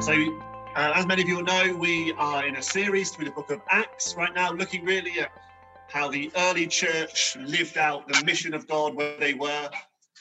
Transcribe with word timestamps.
So, 0.00 0.12
uh, 0.76 0.92
as 0.94 1.06
many 1.06 1.22
of 1.22 1.28
you 1.28 1.36
will 1.36 1.44
know, 1.44 1.74
we 1.74 2.12
are 2.12 2.46
in 2.46 2.56
a 2.56 2.62
series 2.62 3.10
through 3.10 3.24
the 3.24 3.30
book 3.30 3.50
of 3.50 3.60
Acts 3.70 4.14
right 4.14 4.32
now, 4.34 4.52
looking 4.52 4.84
really 4.84 5.18
at 5.18 5.30
how 5.88 6.08
the 6.10 6.30
early 6.36 6.66
church 6.66 7.36
lived 7.40 7.78
out 7.78 8.06
the 8.06 8.22
mission 8.24 8.54
of 8.54 8.68
God 8.68 8.94
where 8.94 9.18
they 9.18 9.34
were, 9.34 9.70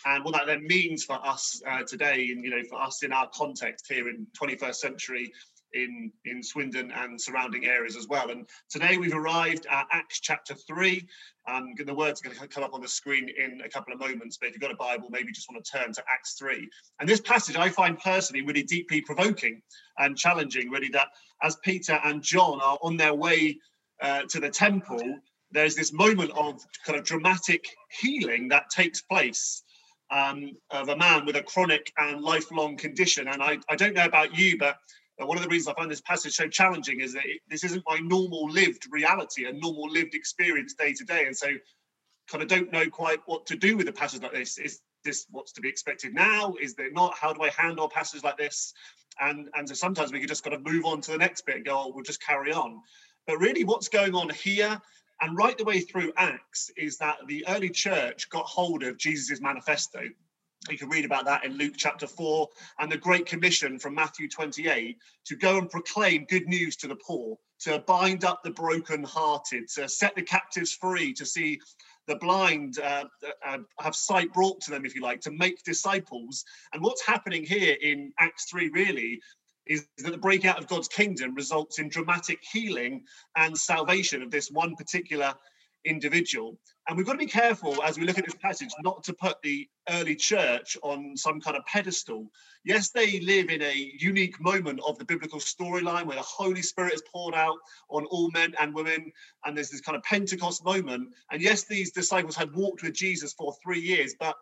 and 0.05 0.23
what 0.23 0.33
that 0.33 0.47
then 0.47 0.65
means 0.65 1.03
for 1.03 1.19
us 1.27 1.61
uh, 1.69 1.83
today, 1.83 2.29
and 2.31 2.43
you 2.43 2.49
know, 2.51 2.63
for 2.69 2.81
us 2.81 3.03
in 3.03 3.11
our 3.11 3.29
context 3.33 3.85
here 3.89 4.09
in 4.09 4.25
21st 4.41 4.75
century 4.75 5.31
in 5.75 6.11
in 6.23 6.41
Swindon 6.41 6.91
and 6.91 7.21
surrounding 7.21 7.65
areas 7.65 7.95
as 7.95 8.07
well. 8.07 8.31
And 8.31 8.47
today 8.69 8.97
we've 8.97 9.13
arrived 9.13 9.67
at 9.69 9.85
Acts 9.91 10.19
chapter 10.19 10.55
three. 10.67 11.07
Um, 11.47 11.75
the 11.85 11.93
words 11.93 12.21
are 12.21 12.29
going 12.29 12.39
to 12.39 12.47
come 12.47 12.63
up 12.63 12.73
on 12.73 12.81
the 12.81 12.87
screen 12.87 13.29
in 13.29 13.61
a 13.63 13.69
couple 13.69 13.93
of 13.93 13.99
moments, 13.99 14.37
but 14.37 14.47
if 14.47 14.53
you've 14.53 14.61
got 14.61 14.71
a 14.71 14.75
Bible, 14.75 15.09
maybe 15.11 15.31
just 15.31 15.47
want 15.51 15.63
to 15.63 15.71
turn 15.77 15.93
to 15.93 16.03
Acts 16.11 16.33
three. 16.39 16.67
And 16.99 17.07
this 17.07 17.21
passage 17.21 17.55
I 17.55 17.69
find 17.69 17.99
personally 17.99 18.41
really 18.41 18.63
deeply 18.63 19.01
provoking 19.01 19.61
and 19.99 20.17
challenging. 20.17 20.71
Really, 20.71 20.89
that 20.89 21.09
as 21.43 21.57
Peter 21.57 21.99
and 22.03 22.23
John 22.23 22.59
are 22.61 22.79
on 22.81 22.97
their 22.97 23.13
way 23.13 23.59
uh, 24.01 24.23
to 24.29 24.39
the 24.39 24.49
temple, 24.49 25.19
there's 25.51 25.75
this 25.75 25.93
moment 25.93 26.31
of 26.31 26.61
kind 26.85 26.97
of 26.97 27.05
dramatic 27.05 27.67
healing 28.01 28.47
that 28.49 28.69
takes 28.69 29.01
place 29.01 29.63
um, 30.11 30.51
of 30.71 30.89
a 30.89 30.97
man 30.97 31.25
with 31.25 31.35
a 31.35 31.43
chronic 31.43 31.91
and 31.97 32.21
lifelong 32.21 32.77
condition. 32.77 33.27
And 33.27 33.41
I, 33.41 33.59
I 33.69 33.75
don't 33.75 33.93
know 33.93 34.05
about 34.05 34.37
you, 34.37 34.57
but 34.57 34.77
one 35.17 35.37
of 35.37 35.43
the 35.43 35.49
reasons 35.49 35.69
I 35.69 35.79
find 35.79 35.89
this 35.89 36.01
passage 36.01 36.35
so 36.35 36.47
challenging 36.47 36.99
is 36.99 37.13
that 37.13 37.25
it, 37.25 37.41
this 37.49 37.63
isn't 37.63 37.83
my 37.87 37.99
normal 37.99 38.49
lived 38.49 38.87
reality, 38.91 39.45
a 39.45 39.53
normal 39.53 39.89
lived 39.89 40.13
experience 40.13 40.73
day 40.73 40.93
to 40.93 41.03
day. 41.05 41.25
And 41.25 41.35
so, 41.35 41.47
kind 42.29 42.41
of 42.41 42.49
don't 42.49 42.71
know 42.71 42.89
quite 42.89 43.19
what 43.25 43.45
to 43.45 43.55
do 43.55 43.77
with 43.77 43.87
a 43.87 43.93
passage 43.93 44.21
like 44.21 44.33
this. 44.33 44.57
Is 44.57 44.81
this 45.03 45.27
what's 45.31 45.53
to 45.53 45.61
be 45.61 45.69
expected 45.69 46.13
now? 46.13 46.55
Is 46.61 46.75
there 46.75 46.91
not? 46.91 47.15
How 47.15 47.31
do 47.33 47.41
I 47.43 47.49
handle 47.49 47.87
passages 47.87 48.23
like 48.23 48.37
this? 48.37 48.73
And 49.21 49.49
and 49.55 49.67
so 49.69 49.75
sometimes 49.75 50.11
we 50.11 50.19
can 50.19 50.27
just 50.27 50.43
kind 50.43 50.55
of 50.55 50.65
move 50.65 50.85
on 50.85 51.01
to 51.01 51.11
the 51.11 51.17
next 51.17 51.45
bit 51.45 51.57
and 51.57 51.65
go, 51.65 51.77
oh, 51.77 51.91
we'll 51.93 52.03
just 52.03 52.21
carry 52.21 52.51
on. 52.51 52.81
But 53.27 53.37
really, 53.37 53.63
what's 53.63 53.87
going 53.87 54.15
on 54.15 54.29
here 54.29 54.81
and 55.21 55.37
right 55.37 55.57
the 55.57 55.63
way 55.63 55.79
through 55.79 56.11
Acts 56.17 56.69
is 56.75 56.97
that 56.97 57.17
the 57.27 57.45
early 57.47 57.69
church 57.69 58.29
got 58.29 58.45
hold 58.45 58.83
of 58.83 58.97
Jesus' 58.97 59.39
manifesto 59.39 60.01
you 60.69 60.77
can 60.77 60.89
read 60.89 61.05
about 61.05 61.25
that 61.25 61.45
in 61.45 61.57
Luke 61.57 61.73
chapter 61.77 62.07
4 62.07 62.47
and 62.79 62.91
the 62.91 62.97
Great 62.97 63.25
Commission 63.25 63.79
from 63.79 63.95
Matthew 63.95 64.27
28 64.27 64.97
to 65.25 65.35
go 65.35 65.57
and 65.57 65.69
proclaim 65.69 66.25
good 66.25 66.47
news 66.47 66.75
to 66.77 66.87
the 66.87 66.95
poor, 66.95 67.37
to 67.61 67.79
bind 67.79 68.23
up 68.23 68.43
the 68.43 68.51
broken-hearted, 68.51 69.67
to 69.75 69.87
set 69.87 70.15
the 70.15 70.21
captives 70.21 70.73
free, 70.73 71.13
to 71.13 71.25
see 71.25 71.59
the 72.07 72.15
blind 72.17 72.79
uh, 72.79 73.05
uh, 73.45 73.57
have 73.79 73.95
sight 73.95 74.31
brought 74.33 74.61
to 74.61 74.71
them, 74.71 74.85
if 74.85 74.95
you 74.95 75.01
like, 75.01 75.21
to 75.21 75.31
make 75.31 75.63
disciples. 75.63 76.43
And 76.73 76.81
what's 76.81 77.05
happening 77.05 77.43
here 77.43 77.75
in 77.81 78.11
Acts 78.19 78.49
3 78.49 78.69
really 78.69 79.21
is 79.65 79.87
that 79.97 80.11
the 80.11 80.17
breakout 80.17 80.59
of 80.59 80.67
God's 80.67 80.87
kingdom 80.87 81.33
results 81.33 81.79
in 81.79 81.89
dramatic 81.89 82.39
healing 82.51 83.03
and 83.35 83.57
salvation 83.57 84.21
of 84.21 84.29
this 84.29 84.51
one 84.51 84.75
particular 84.75 85.33
individual. 85.85 86.57
And 86.87 86.97
we've 86.97 87.05
got 87.05 87.13
to 87.13 87.19
be 87.19 87.25
careful 87.25 87.81
as 87.83 87.97
we 87.97 88.05
look 88.05 88.17
at 88.17 88.25
this 88.25 88.35
passage 88.35 88.69
not 88.83 89.03
to 89.05 89.13
put 89.13 89.41
the 89.41 89.67
early 89.89 90.15
church 90.15 90.77
on 90.83 91.15
some 91.17 91.41
kind 91.41 91.57
of 91.57 91.65
pedestal. 91.65 92.31
Yes, 92.63 92.89
they 92.89 93.19
live 93.21 93.49
in 93.49 93.61
a 93.61 93.91
unique 93.99 94.39
moment 94.39 94.79
of 94.85 94.97
the 94.97 95.05
biblical 95.05 95.39
storyline 95.39 96.05
where 96.05 96.17
the 96.17 96.21
Holy 96.21 96.61
Spirit 96.61 96.93
is 96.93 97.03
poured 97.11 97.33
out 97.33 97.57
on 97.89 98.05
all 98.05 98.29
men 98.31 98.53
and 98.59 98.73
women, 98.73 99.11
and 99.45 99.55
there's 99.55 99.69
this 99.69 99.81
kind 99.81 99.95
of 99.95 100.03
Pentecost 100.03 100.63
moment. 100.63 101.09
And 101.31 101.41
yes, 101.41 101.63
these 101.63 101.91
disciples 101.91 102.35
had 102.35 102.53
walked 102.53 102.83
with 102.83 102.93
Jesus 102.93 103.33
for 103.33 103.55
three 103.63 103.79
years, 103.79 104.15
but 104.19 104.35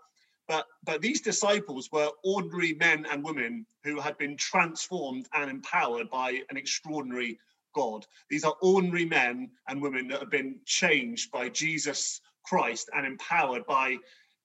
but 0.47 0.66
but 0.83 1.02
these 1.02 1.21
disciples 1.21 1.89
were 1.91 2.09
ordinary 2.25 2.73
men 2.73 3.05
and 3.09 3.23
women 3.23 3.66
who 3.83 3.99
had 3.99 4.17
been 4.17 4.36
transformed 4.36 5.27
and 5.33 5.49
empowered 5.49 6.10
by 6.10 6.42
an 6.49 6.58
extraordinary 6.58 7.39
God. 7.73 8.06
These 8.30 8.44
are 8.44 8.56
ordinary 8.61 9.06
men 9.06 9.52
and 9.67 9.82
women 9.82 10.08
that 10.10 10.20
have 10.20 10.32
been 10.32 10.60
changed 10.66 11.32
by 11.32 11.50
Jesus 11.50 12.22
Christ 12.45 12.89
and 12.95 13.06
empowered 13.06 13.66
by 13.66 13.98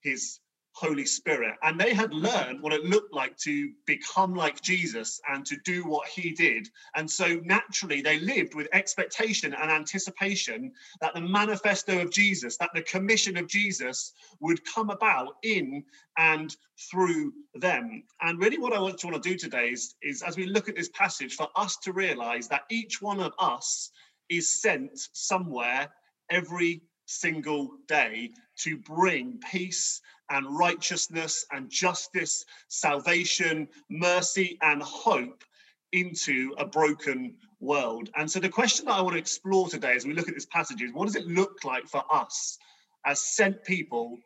his 0.02 0.40
Holy 0.78 1.04
Spirit. 1.04 1.56
And 1.64 1.78
they 1.78 1.92
had 1.92 2.14
learned 2.14 2.62
what 2.62 2.72
it 2.72 2.84
looked 2.84 3.12
like 3.12 3.36
to 3.38 3.72
become 3.84 4.32
like 4.32 4.62
Jesus 4.62 5.20
and 5.28 5.44
to 5.46 5.56
do 5.64 5.84
what 5.84 6.06
he 6.06 6.30
did. 6.30 6.68
And 6.94 7.10
so 7.10 7.40
naturally, 7.44 8.00
they 8.00 8.20
lived 8.20 8.54
with 8.54 8.68
expectation 8.72 9.54
and 9.54 9.72
anticipation 9.72 10.70
that 11.00 11.14
the 11.14 11.20
manifesto 11.20 12.00
of 12.00 12.12
Jesus, 12.12 12.56
that 12.58 12.70
the 12.74 12.82
commission 12.82 13.36
of 13.36 13.48
Jesus 13.48 14.12
would 14.38 14.64
come 14.72 14.90
about 14.90 15.34
in 15.42 15.82
and 16.16 16.54
through 16.88 17.32
them. 17.54 18.04
And 18.20 18.38
really, 18.38 18.58
what 18.58 18.72
I 18.72 18.78
want 18.78 18.98
to, 18.98 19.08
want 19.08 19.20
to 19.20 19.28
do 19.28 19.36
today 19.36 19.70
is, 19.70 19.96
is 20.00 20.22
as 20.22 20.36
we 20.36 20.46
look 20.46 20.68
at 20.68 20.76
this 20.76 20.90
passage, 20.90 21.34
for 21.34 21.48
us 21.56 21.76
to 21.78 21.92
realize 21.92 22.46
that 22.48 22.62
each 22.70 23.02
one 23.02 23.18
of 23.18 23.32
us 23.40 23.90
is 24.28 24.62
sent 24.62 24.92
somewhere 25.12 25.88
every 26.30 26.82
single 27.06 27.70
day 27.88 28.30
to 28.58 28.76
bring 28.76 29.40
peace 29.50 30.02
and 30.30 30.58
righteousness 30.58 31.44
and 31.52 31.70
justice, 31.70 32.44
salvation, 32.68 33.68
mercy, 33.90 34.58
and 34.62 34.82
hope 34.82 35.44
into 35.92 36.54
a 36.58 36.66
broken 36.66 37.34
world. 37.60 38.10
And 38.16 38.30
so, 38.30 38.40
the 38.40 38.48
question 38.48 38.86
that 38.86 38.94
I 38.94 39.00
want 39.00 39.14
to 39.14 39.18
explore 39.18 39.68
today 39.68 39.94
as 39.94 40.04
we 40.04 40.14
look 40.14 40.28
at 40.28 40.34
this 40.34 40.46
passage 40.46 40.82
is 40.82 40.92
what 40.92 41.06
does 41.06 41.16
it 41.16 41.26
look 41.26 41.64
like 41.64 41.86
for 41.86 42.02
us 42.12 42.58
as 43.06 43.20
sent 43.22 43.64
people, 43.64 44.18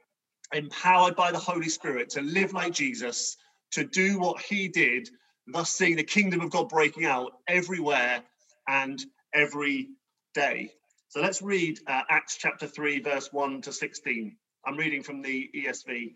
empowered 0.52 1.16
by 1.16 1.30
the 1.30 1.38
Holy 1.38 1.68
Spirit, 1.68 2.10
to 2.10 2.22
live 2.22 2.52
like 2.52 2.72
Jesus, 2.72 3.36
to 3.72 3.84
do 3.84 4.18
what 4.18 4.40
he 4.42 4.68
did, 4.68 5.08
thus 5.46 5.70
seeing 5.70 5.96
the 5.96 6.02
kingdom 6.02 6.40
of 6.40 6.50
God 6.50 6.68
breaking 6.68 7.04
out 7.04 7.32
everywhere 7.48 8.22
and 8.68 9.02
every 9.34 9.88
day? 10.34 10.70
So 11.08 11.20
let's 11.20 11.42
read 11.42 11.78
uh, 11.86 12.02
Acts 12.08 12.38
chapter 12.38 12.66
3, 12.66 13.00
verse 13.00 13.28
1 13.32 13.60
to 13.62 13.72
16. 13.72 14.34
I'm 14.64 14.76
reading 14.76 15.02
from 15.02 15.22
the 15.22 15.50
ESV. 15.54 16.12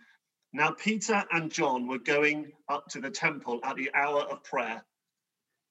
Now, 0.53 0.71
Peter 0.71 1.25
and 1.33 1.51
John 1.51 1.89
were 1.89 1.99
going 1.99 2.53
up 2.69 2.87
to 2.91 3.01
the 3.01 3.11
temple 3.11 3.61
at 3.65 3.77
the 3.77 3.91
hour 3.95 4.23
of 4.23 4.45
prayer, 4.45 4.85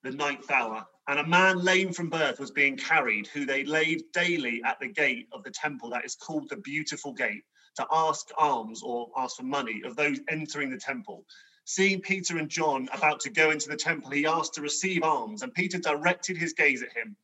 the 0.04 0.12
ninth 0.12 0.52
hour, 0.52 0.86
and 1.08 1.20
a 1.20 1.26
man 1.26 1.64
lame 1.64 1.94
from 1.94 2.10
birth 2.10 2.40
was 2.40 2.52
being 2.52 2.76
carried, 2.76 3.28
who 3.28 3.46
they 3.46 3.64
laid 3.64 4.04
daily 4.14 4.62
at 4.66 4.80
the 4.80 4.88
gate 4.90 5.28
of 5.32 5.44
the 5.44 5.52
temple 5.52 5.90
that 5.92 6.06
is 6.06 6.16
called 6.16 6.50
the 6.50 6.58
Beautiful 6.58 7.14
Gate, 7.14 7.44
to 7.78 7.88
ask 7.92 8.30
alms 8.38 8.84
or 8.84 9.10
ask 9.18 9.38
for 9.38 9.44
money 9.44 9.82
of 9.86 9.96
those 9.96 10.20
entering 10.30 10.70
the 10.70 10.78
temple. 10.78 11.26
Seeing 11.64 12.02
Peter 12.02 12.38
and 12.38 12.50
John 12.50 12.90
about 12.94 13.22
to 13.22 13.30
go 13.30 13.52
into 13.52 13.70
the 13.70 13.78
temple, 13.78 14.12
he 14.12 14.26
asked 14.26 14.56
to 14.56 14.62
receive 14.62 15.04
alms, 15.04 15.44
and 15.44 15.54
Peter 15.54 15.78
directed 15.78 16.38
his 16.38 16.54
gaze 16.54 16.84
at 16.84 16.92
him 16.92 17.16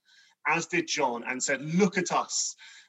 as 0.47 0.65
did 0.65 0.87
John, 0.87 1.23
and 1.27 1.41
said, 1.41 1.61
Look 1.61 1.97
at 1.97 2.11
us. 2.11 2.55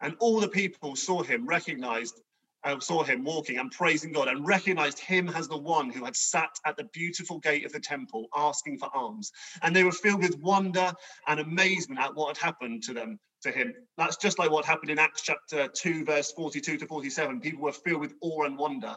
And 0.00 0.14
all 0.20 0.40
the 0.40 0.48
people 0.48 0.96
saw 0.96 1.22
him, 1.22 1.46
recognized 1.46 2.20
uh, 2.66 2.80
saw 2.80 3.04
him 3.04 3.24
walking 3.24 3.58
and 3.58 3.70
praising 3.70 4.12
God 4.12 4.28
and 4.28 4.46
recognized 4.46 4.98
him 4.98 5.28
as 5.28 5.46
the 5.46 5.56
one 5.56 5.90
who 5.90 6.04
had 6.04 6.16
sat 6.16 6.50
at 6.64 6.76
the 6.76 6.84
beautiful 6.92 7.38
gate 7.38 7.64
of 7.64 7.72
the 7.72 7.80
temple 7.80 8.26
asking 8.36 8.78
for 8.78 8.90
alms. 8.94 9.30
And 9.62 9.74
they 9.74 9.84
were 9.84 9.92
filled 9.92 10.22
with 10.22 10.38
wonder 10.40 10.92
and 11.28 11.40
amazement 11.40 12.00
at 12.00 12.14
what 12.14 12.36
had 12.36 12.44
happened 12.44 12.82
to 12.84 12.92
them, 12.92 13.20
to 13.42 13.52
him. 13.52 13.72
That's 13.96 14.16
just 14.16 14.38
like 14.38 14.50
what 14.50 14.64
happened 14.64 14.90
in 14.90 14.98
Acts 14.98 15.22
chapter 15.22 15.68
2, 15.68 16.04
verse 16.04 16.32
42 16.32 16.78
to 16.78 16.86
47. 16.86 17.40
People 17.40 17.62
were 17.62 17.72
filled 17.72 18.00
with 18.00 18.14
awe 18.20 18.44
and 18.44 18.58
wonder. 18.58 18.96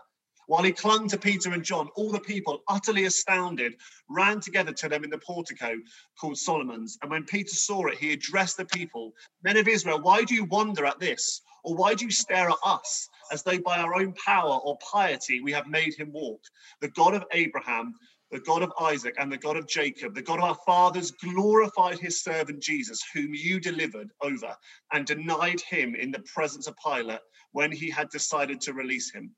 While 0.49 0.63
he 0.63 0.71
clung 0.71 1.07
to 1.09 1.17
Peter 1.19 1.53
and 1.53 1.63
John, 1.63 1.89
all 1.95 2.11
the 2.11 2.19
people, 2.19 2.63
utterly 2.67 3.05
astounded, 3.05 3.75
ran 4.09 4.39
together 4.39 4.73
to 4.73 4.89
them 4.89 5.03
in 5.03 5.11
the 5.11 5.19
portico 5.19 5.75
called 6.19 6.39
Solomon's. 6.39 6.97
And 7.03 7.11
when 7.11 7.25
Peter 7.25 7.53
saw 7.53 7.85
it, 7.85 7.99
he 7.99 8.13
addressed 8.13 8.57
the 8.57 8.65
people 8.65 9.13
Men 9.43 9.57
of 9.57 9.67
Israel, 9.67 10.01
why 10.01 10.23
do 10.23 10.33
you 10.33 10.45
wonder 10.45 10.87
at 10.87 10.97
this? 10.99 11.43
Or 11.63 11.75
why 11.75 11.93
do 11.93 12.03
you 12.03 12.09
stare 12.09 12.49
at 12.49 12.57
us 12.65 13.07
as 13.31 13.43
though 13.43 13.59
by 13.59 13.77
our 13.77 13.93
own 13.93 14.15
power 14.25 14.57
or 14.57 14.79
piety 14.91 15.39
we 15.39 15.51
have 15.51 15.67
made 15.67 15.93
him 15.93 16.11
walk? 16.11 16.41
The 16.81 16.89
God 16.89 17.13
of 17.13 17.25
Abraham, 17.31 17.93
the 18.31 18.39
God 18.39 18.63
of 18.63 18.73
Isaac, 18.81 19.13
and 19.19 19.31
the 19.31 19.37
God 19.37 19.55
of 19.55 19.67
Jacob, 19.67 20.15
the 20.15 20.23
God 20.23 20.39
of 20.39 20.45
our 20.45 20.57
fathers, 20.65 21.11
glorified 21.11 21.99
his 21.99 22.23
servant 22.23 22.63
Jesus, 22.63 23.05
whom 23.13 23.35
you 23.35 23.59
delivered 23.59 24.09
over 24.23 24.55
and 24.93 25.05
denied 25.05 25.61
him 25.61 25.93
in 25.93 26.09
the 26.09 26.23
presence 26.33 26.65
of 26.65 26.75
Pilate 26.83 27.19
when 27.51 27.71
he 27.71 27.91
had 27.91 28.09
decided 28.09 28.59
to 28.61 28.73
release 28.73 29.13
him. 29.13 29.35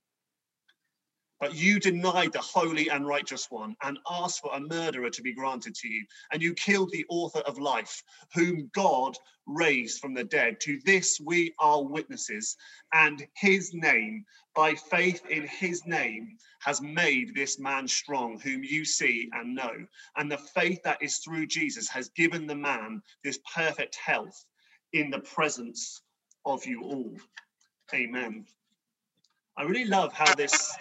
But 1.41 1.55
you 1.55 1.79
denied 1.79 2.33
the 2.33 2.39
holy 2.39 2.89
and 2.91 3.07
righteous 3.07 3.49
one 3.49 3.75
and 3.81 3.97
asked 4.09 4.41
for 4.41 4.53
a 4.53 4.59
murderer 4.59 5.09
to 5.09 5.23
be 5.23 5.33
granted 5.33 5.73
to 5.73 5.87
you. 5.89 6.05
And 6.31 6.39
you 6.41 6.53
killed 6.53 6.91
the 6.91 7.05
author 7.09 7.39
of 7.39 7.57
life, 7.57 8.03
whom 8.35 8.69
God 8.75 9.17
raised 9.47 9.99
from 9.99 10.13
the 10.13 10.23
dead. 10.23 10.59
To 10.61 10.79
this 10.85 11.19
we 11.19 11.55
are 11.57 11.83
witnesses. 11.83 12.55
And 12.93 13.25
his 13.35 13.73
name, 13.73 14.23
by 14.55 14.75
faith 14.75 15.25
in 15.31 15.47
his 15.47 15.83
name, 15.87 16.37
has 16.59 16.79
made 16.79 17.33
this 17.33 17.57
man 17.59 17.87
strong, 17.87 18.39
whom 18.39 18.63
you 18.63 18.85
see 18.85 19.27
and 19.33 19.55
know. 19.55 19.73
And 20.17 20.31
the 20.31 20.37
faith 20.37 20.83
that 20.83 21.01
is 21.01 21.17
through 21.17 21.47
Jesus 21.47 21.89
has 21.89 22.09
given 22.09 22.45
the 22.45 22.55
man 22.55 23.01
this 23.23 23.39
perfect 23.55 23.95
health 23.95 24.45
in 24.93 25.09
the 25.09 25.21
presence 25.21 26.03
of 26.45 26.67
you 26.67 26.83
all. 26.83 27.15
Amen. 27.95 28.45
I 29.57 29.63
really 29.63 29.85
love 29.85 30.13
how 30.13 30.33
this 30.35 30.71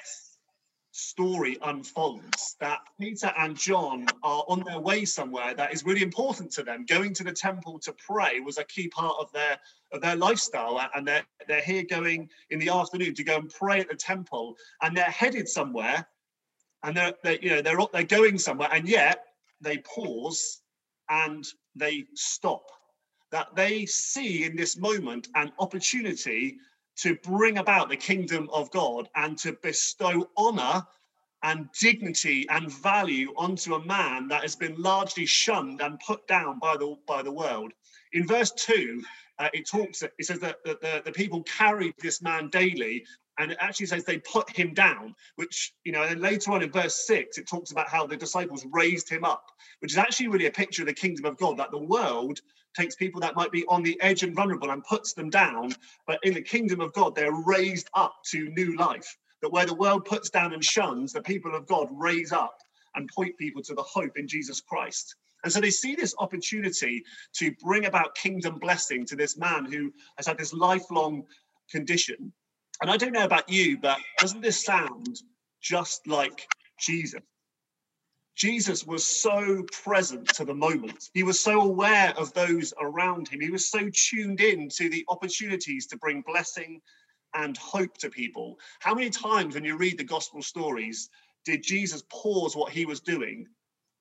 story 1.00 1.56
unfolds 1.62 2.56
that 2.60 2.80
Peter 3.00 3.32
and 3.38 3.56
John 3.56 4.06
are 4.22 4.44
on 4.48 4.62
their 4.64 4.78
way 4.78 5.04
somewhere 5.04 5.54
that 5.54 5.72
is 5.72 5.84
really 5.84 6.02
important 6.02 6.50
to 6.52 6.62
them. 6.62 6.84
Going 6.84 7.14
to 7.14 7.24
the 7.24 7.32
temple 7.32 7.78
to 7.80 7.94
pray 7.94 8.40
was 8.40 8.58
a 8.58 8.64
key 8.64 8.88
part 8.88 9.16
of 9.18 9.32
their 9.32 9.58
of 9.92 10.00
their 10.00 10.16
lifestyle, 10.16 10.80
and 10.94 11.06
they're 11.06 11.24
they're 11.48 11.62
here 11.62 11.84
going 11.84 12.28
in 12.50 12.58
the 12.58 12.68
afternoon 12.68 13.14
to 13.14 13.24
go 13.24 13.36
and 13.36 13.50
pray 13.50 13.80
at 13.80 13.88
the 13.88 13.96
temple, 13.96 14.56
and 14.82 14.96
they're 14.96 15.04
headed 15.04 15.48
somewhere, 15.48 16.06
and 16.82 16.96
they're, 16.96 17.14
they're 17.22 17.38
you 17.40 17.50
know 17.50 17.62
they're 17.62 17.78
they're 17.92 18.04
going 18.04 18.38
somewhere, 18.38 18.68
and 18.72 18.88
yet 18.88 19.24
they 19.60 19.78
pause 19.78 20.60
and 21.08 21.44
they 21.74 22.04
stop. 22.14 22.62
That 23.32 23.54
they 23.54 23.86
see 23.86 24.44
in 24.44 24.56
this 24.56 24.76
moment 24.76 25.28
an 25.34 25.52
opportunity 25.58 26.58
to 27.02 27.16
bring 27.16 27.58
about 27.58 27.88
the 27.88 27.96
kingdom 27.96 28.48
of 28.52 28.70
God 28.70 29.08
and 29.14 29.38
to 29.38 29.52
bestow 29.62 30.28
honor 30.36 30.86
and 31.42 31.68
dignity 31.80 32.46
and 32.50 32.70
value 32.70 33.32
onto 33.36 33.74
a 33.74 33.84
man 33.84 34.28
that 34.28 34.42
has 34.42 34.54
been 34.54 34.74
largely 34.76 35.24
shunned 35.24 35.80
and 35.80 35.98
put 36.06 36.26
down 36.26 36.58
by 36.58 36.76
the 36.76 36.96
by 37.06 37.22
the 37.22 37.32
world. 37.32 37.72
In 38.12 38.26
verse 38.26 38.50
two, 38.52 39.02
uh, 39.38 39.48
it 39.54 39.66
talks. 39.66 40.02
It 40.02 40.12
says 40.20 40.40
that, 40.40 40.56
that 40.64 40.80
the, 40.82 41.02
the 41.04 41.12
people 41.12 41.42
carried 41.44 41.94
this 41.98 42.20
man 42.20 42.48
daily, 42.50 43.06
and 43.38 43.50
it 43.52 43.58
actually 43.60 43.86
says 43.86 44.04
they 44.04 44.18
put 44.18 44.50
him 44.50 44.74
down. 44.74 45.14
Which 45.36 45.72
you 45.84 45.92
know, 45.92 46.02
and 46.02 46.20
later 46.20 46.52
on 46.52 46.62
in 46.62 46.70
verse 46.70 47.06
six, 47.06 47.38
it 47.38 47.48
talks 47.48 47.72
about 47.72 47.88
how 47.88 48.06
the 48.06 48.18
disciples 48.18 48.66
raised 48.70 49.08
him 49.08 49.24
up, 49.24 49.46
which 49.78 49.92
is 49.92 49.98
actually 49.98 50.28
really 50.28 50.46
a 50.46 50.52
picture 50.52 50.82
of 50.82 50.88
the 50.88 50.94
kingdom 50.94 51.24
of 51.24 51.38
God. 51.38 51.56
That 51.56 51.70
the 51.70 51.78
world 51.78 52.40
takes 52.76 52.94
people 52.94 53.20
that 53.20 53.36
might 53.36 53.52
be 53.52 53.64
on 53.66 53.82
the 53.82 54.00
edge 54.00 54.22
and 54.22 54.34
vulnerable 54.34 54.70
and 54.70 54.84
puts 54.84 55.12
them 55.12 55.30
down. 55.30 55.74
But 56.06 56.20
in 56.22 56.34
the 56.34 56.42
kingdom 56.42 56.80
of 56.80 56.92
God, 56.92 57.14
they're 57.14 57.32
raised 57.32 57.88
up 57.94 58.14
to 58.30 58.50
new 58.50 58.76
life. 58.76 59.16
That 59.42 59.52
where 59.52 59.66
the 59.66 59.74
world 59.74 60.04
puts 60.04 60.30
down 60.30 60.52
and 60.52 60.62
shuns, 60.62 61.12
the 61.12 61.22
people 61.22 61.54
of 61.54 61.66
God 61.66 61.88
raise 61.90 62.32
up 62.32 62.56
and 62.94 63.08
point 63.08 63.38
people 63.38 63.62
to 63.62 63.74
the 63.74 63.82
hope 63.82 64.18
in 64.18 64.28
Jesus 64.28 64.60
Christ. 64.60 65.14
And 65.42 65.52
so 65.52 65.60
they 65.60 65.70
see 65.70 65.94
this 65.94 66.14
opportunity 66.18 67.02
to 67.34 67.52
bring 67.62 67.86
about 67.86 68.14
kingdom 68.14 68.58
blessing 68.58 69.06
to 69.06 69.16
this 69.16 69.38
man 69.38 69.64
who 69.64 69.92
has 70.16 70.26
had 70.26 70.36
this 70.36 70.52
lifelong 70.52 71.24
condition. 71.70 72.32
And 72.82 72.90
I 72.90 72.96
don't 72.96 73.12
know 73.12 73.24
about 73.24 73.48
you, 73.48 73.78
but 73.78 73.98
doesn't 74.18 74.42
this 74.42 74.62
sound 74.62 75.22
just 75.62 76.06
like 76.06 76.46
Jesus? 76.78 77.20
Jesus 78.36 78.86
was 78.86 79.06
so 79.06 79.62
present 79.84 80.28
to 80.34 80.44
the 80.44 80.54
moment. 80.54 81.10
He 81.12 81.22
was 81.22 81.40
so 81.40 81.60
aware 81.60 82.14
of 82.16 82.32
those 82.32 82.72
around 82.80 83.28
him. 83.28 83.40
He 83.40 83.50
was 83.50 83.68
so 83.68 83.90
tuned 83.92 84.40
in 84.40 84.68
to 84.76 84.88
the 84.88 85.04
opportunities 85.08 85.86
to 85.88 85.98
bring 85.98 86.22
blessing 86.22 86.80
and 87.34 87.56
hope 87.56 87.96
to 87.98 88.10
people. 88.10 88.58
How 88.80 88.94
many 88.94 89.10
times 89.10 89.54
when 89.54 89.64
you 89.64 89.76
read 89.76 89.98
the 89.98 90.04
gospel 90.04 90.42
stories 90.42 91.10
did 91.44 91.62
Jesus 91.62 92.02
pause 92.10 92.56
what 92.56 92.72
he 92.72 92.86
was 92.86 93.00
doing 93.00 93.46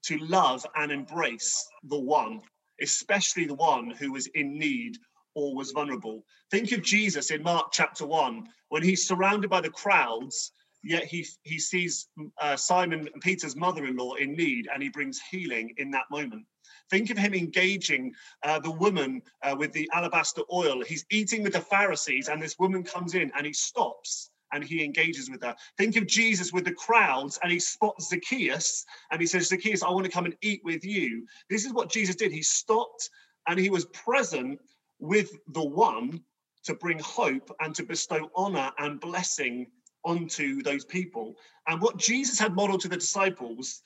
to 0.04 0.18
love 0.20 0.66
and 0.76 0.92
embrace 0.92 1.68
the 1.84 2.00
one, 2.00 2.42
especially 2.82 3.46
the 3.46 3.54
one 3.56 3.92
who 3.92 4.12
was 4.14 4.28
in 4.28 4.58
need 4.58 4.98
or 5.36 5.56
was 5.56 5.72
vulnerable? 5.72 6.24
Think 6.50 6.72
of 6.72 6.82
Jesus 6.82 7.32
in 7.32 7.44
Mark 7.44 7.72
chapter 7.72 8.06
1 8.06 8.48
when 8.70 8.84
he's 8.84 9.08
surrounded 9.08 9.50
by 9.50 9.62
the 9.62 9.70
crowds 9.70 10.52
yet 10.84 11.06
he 11.06 11.26
he 11.44 11.60
sees 11.60 12.08
uh, 12.40 12.56
Simon 12.56 13.10
Peter's 13.22 13.56
mother-in-law 13.56 14.16
in 14.16 14.34
need, 14.34 14.68
and 14.74 14.82
he 14.82 14.90
brings 14.90 15.20
healing 15.32 15.74
in 15.78 15.92
that 15.92 16.06
moment. 16.12 16.46
Think 16.90 17.10
of 17.10 17.18
him 17.18 17.34
engaging 17.34 18.14
uh, 18.44 18.60
the 18.60 18.72
woman 18.72 19.22
uh, 19.44 19.56
with 19.58 19.72
the 19.74 19.90
alabaster 19.94 20.42
oil. 20.52 20.84
He's 20.84 21.06
eating 21.10 21.44
with 21.44 21.54
the 21.54 21.62
Pharisees, 21.62 22.28
and 22.28 22.42
this 22.42 22.58
woman 22.58 22.84
comes 22.84 23.14
in, 23.16 23.32
and 23.36 23.46
he 23.46 23.54
stops 23.54 24.32
and 24.52 24.64
he 24.64 24.84
engages 24.84 25.30
with 25.30 25.44
her. 25.44 25.56
Think 25.78 25.96
of 25.96 26.08
Jesus 26.08 26.52
with 26.52 26.66
the 26.66 26.74
crowds, 26.74 27.38
and 27.44 27.52
he 27.52 27.60
spots 27.60 28.10
Zacchaeus, 28.10 28.86
and 29.12 29.22
he 29.22 29.28
says, 29.28 29.48
"Zacchaeus, 29.48 29.84
I 29.84 29.92
want 29.92 30.06
to 30.06 30.12
come 30.12 30.26
and 30.26 30.36
eat 30.42 30.62
with 30.64 30.84
you." 30.84 31.28
This 31.50 31.66
is 31.66 31.74
what 31.74 31.92
Jesus 31.92 32.16
did. 32.16 32.32
He 32.32 32.42
stopped, 32.42 33.10
and 33.48 33.60
he 33.60 33.70
was 33.70 33.86
present 33.86 34.60
with 35.00 35.38
the 35.50 35.64
one 35.64 36.24
to 36.64 36.74
bring 36.74 37.00
hope 37.00 37.56
and 37.60 37.74
to 37.76 37.84
bestow 37.84 38.30
honor 38.36 38.72
and 38.78 39.00
blessing 39.00 39.68
onto 40.04 40.62
those 40.62 40.86
people. 40.86 41.36
And 41.68 41.82
what 41.82 41.98
Jesus 41.98 42.40
had 42.40 42.54
modeled 42.54 42.82
to 42.82 42.88
the 42.88 42.98
disciples, 42.98 43.82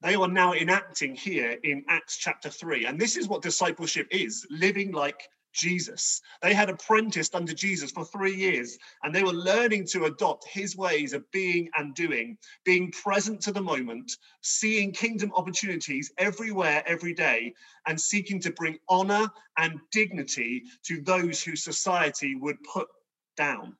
they 0.00 0.14
are 0.14 0.28
now 0.28 0.52
enacting 0.52 1.14
here 1.14 1.58
in 1.62 1.84
Acts 1.88 2.16
chapter 2.16 2.50
3. 2.50 2.86
And 2.86 3.00
this 3.00 3.16
is 3.16 3.28
what 3.28 3.42
discipleship 3.42 4.08
is 4.10 4.46
living 4.50 4.92
like 4.92 5.28
Jesus. 5.52 6.20
They 6.40 6.54
had 6.54 6.70
apprenticed 6.70 7.34
under 7.34 7.52
Jesus 7.52 7.90
for 7.90 8.04
three 8.04 8.34
years 8.34 8.78
and 9.02 9.14
they 9.14 9.22
were 9.22 9.32
learning 9.32 9.86
to 9.88 10.06
adopt 10.06 10.48
his 10.48 10.76
ways 10.76 11.12
of 11.12 11.30
being 11.30 11.68
and 11.76 11.94
doing, 11.94 12.38
being 12.64 12.90
present 12.90 13.40
to 13.42 13.52
the 13.52 13.60
moment, 13.60 14.16
seeing 14.40 14.92
kingdom 14.92 15.32
opportunities 15.34 16.12
everywhere, 16.18 16.82
every 16.86 17.14
day, 17.14 17.54
and 17.86 18.00
seeking 18.00 18.40
to 18.40 18.52
bring 18.52 18.78
honor 18.88 19.30
and 19.58 19.78
dignity 19.90 20.64
to 20.84 21.00
those 21.02 21.42
who 21.42 21.54
society 21.54 22.34
would 22.34 22.56
put 22.64 22.88
down. 23.36 23.76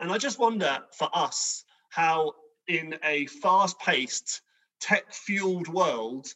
And 0.00 0.10
I 0.10 0.16
just 0.16 0.38
wonder 0.38 0.78
for 0.92 1.10
us 1.12 1.64
how, 1.90 2.32
in 2.66 2.98
a 3.04 3.26
fast 3.26 3.78
paced, 3.78 4.40
tech 4.80 5.12
fueled 5.12 5.68
world, 5.68 6.26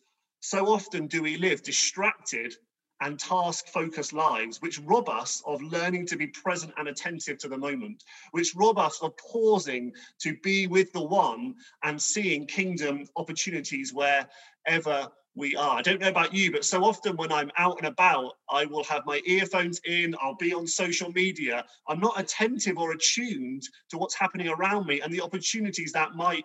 so 0.40 0.66
often 0.66 1.06
do 1.06 1.22
we 1.22 1.38
live 1.38 1.62
distracted 1.62 2.55
and 3.00 3.19
task 3.19 3.66
focused 3.69 4.12
lives, 4.12 4.61
which 4.61 4.78
rob 4.81 5.08
us 5.08 5.43
of 5.46 5.62
learning 5.62 6.06
to 6.06 6.16
be 6.16 6.26
present 6.26 6.75
and 6.76 6.88
attentive 6.88 7.38
to 7.38 7.49
the 7.49 7.56
moment, 7.56 8.05
which 8.32 8.55
rob 8.55 8.78
us 8.78 9.00
of 9.00 9.17
pausing 9.17 9.93
to 10.20 10.36
be 10.43 10.67
with 10.67 10.93
the 10.93 11.03
one 11.03 11.55
and 11.82 12.00
seeing 12.00 12.46
kingdom 12.46 13.08
opportunities 13.17 13.94
wherever 13.94 15.10
we 15.36 15.56
are. 15.56 15.79
I 15.79 15.82
don't 15.82 16.00
know 16.00 16.08
about 16.08 16.32
you, 16.32 16.53
but 16.53 16.64
so 16.64 16.84
often 16.84 17.17
when 17.17 17.32
I'm 17.32 17.50
out 17.58 17.79
and 17.79 17.86
about, 17.86 18.34
I 18.48 18.67
will 18.67 18.84
have 18.84 19.05
my 19.05 19.20
earphones 19.26 19.81
in, 19.84 20.14
I'll 20.20 20.36
be 20.36 20.55
on 20.55 20.67
social 20.67 21.10
media. 21.12 21.64
I'm 21.88 22.00
not 22.00 22.19
attentive 22.20 22.79
or 22.79 22.93
attuned 22.93 23.62
to 23.91 23.98
what's 23.98 24.14
happening 24.14 24.48
around 24.48 24.86
me 24.86 25.00
and 25.00 25.12
the 25.12 25.22
opportunities 25.22 25.93
that 25.93 26.14
might 26.14 26.44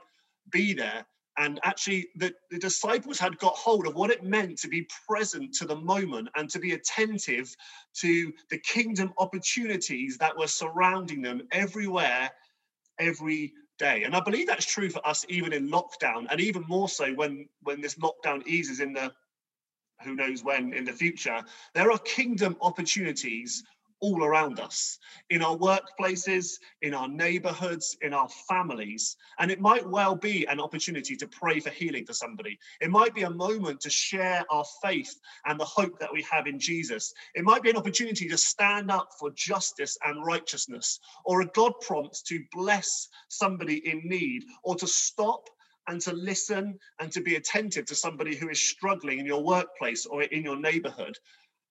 be 0.52 0.74
there. 0.74 1.06
And 1.38 1.60
actually, 1.64 2.10
the, 2.18 2.34
the 2.50 2.58
disciples 2.58 3.20
had 3.20 3.38
got 3.38 3.56
hold 3.56 3.88
of 3.88 3.96
what 3.96 4.10
it 4.10 4.24
meant 4.24 4.58
to 4.60 4.68
be 4.68 4.88
present 5.08 5.54
to 5.56 5.66
the 5.66 5.76
moment 5.76 6.28
and 6.36 6.50
to 6.50 6.60
be 6.60 6.74
attentive 6.74 7.56
to 8.02 8.34
the 8.50 8.58
kingdom 8.58 9.14
opportunities 9.20 10.18
that 10.18 10.38
were 10.38 10.48
surrounding 10.48 11.22
them 11.22 11.44
everywhere, 11.52 12.30
every 13.00 13.54
day. 13.80 14.04
And 14.04 14.16
I 14.16 14.20
believe 14.20 14.46
that's 14.46 14.66
true 14.66 14.90
for 14.90 15.06
us 15.08 15.26
even 15.30 15.54
in 15.54 15.70
lockdown, 15.70 16.28
and 16.30 16.40
even 16.40 16.64
more 16.68 16.88
so 16.88 17.14
when 17.14 17.48
when 17.64 17.82
this 17.82 17.96
lockdown 17.96 18.46
eases 18.46 18.80
in 18.80 18.94
the 18.94 19.12
who 20.04 20.16
knows 20.16 20.44
when 20.44 20.74
in 20.74 20.86
the 20.86 20.94
future. 20.94 21.42
There 21.74 21.92
are 21.92 21.98
kingdom 22.00 22.56
opportunities 22.62 23.64
all 24.02 24.24
around 24.24 24.60
us 24.60 25.00
in 25.30 25.42
our 25.42 25.58
workplaces, 25.58 26.60
in 26.82 26.94
our 26.94 27.08
neighborhoods, 27.08 27.98
in 28.02 28.14
our 28.14 28.30
families. 28.48 29.18
And 29.40 29.52
it 29.52 29.60
might 29.60 29.88
well 29.88 30.16
be 30.16 30.46
an 30.46 30.60
opportunity 30.60 31.16
to 31.18 31.28
pray 31.28 31.60
for 31.60 31.70
healing 31.70 32.06
for 32.06 32.14
somebody. 32.14 32.58
It 32.82 32.90
might 32.90 33.14
be 33.14 33.24
a 33.24 33.30
moment 33.30 33.82
to 33.82 33.90
share 33.90 34.46
our 34.50 34.66
faith 34.82 35.20
and 35.46 35.60
the 35.60 35.66
hope 35.66 36.00
that 36.00 36.14
we 36.14 36.24
have 36.24 36.48
in 36.48 36.60
Jesus. 36.60 37.14
It 37.36 37.44
might 37.44 37.64
be 37.64 37.70
an 37.70 37.78
opportunity 37.78 38.28
to 38.30 38.38
stand 38.38 38.90
up 38.92 39.10
for 39.20 39.32
justice 39.32 39.98
and 40.06 40.26
righteousness, 40.26 41.00
or 41.26 41.42
a 41.42 41.48
God 41.48 41.74
prompt 41.82 42.26
to 42.28 42.44
bless 42.52 43.10
somebody 43.28 43.88
in 43.90 44.02
need, 44.06 44.44
or 44.64 44.76
to 44.76 44.88
stop 44.88 45.50
and 45.88 46.00
to 46.02 46.14
listen 46.14 46.78
and 47.00 47.12
to 47.12 47.22
be 47.22 47.36
attentive 47.36 47.86
to 47.86 47.96
somebody 47.96 48.36
who 48.36 48.50
is 48.50 48.62
struggling 48.62 49.20
in 49.20 49.26
your 49.26 49.44
workplace 49.44 50.06
or 50.06 50.24
in 50.24 50.44
your 50.44 50.58
neighborhood. 50.58 51.18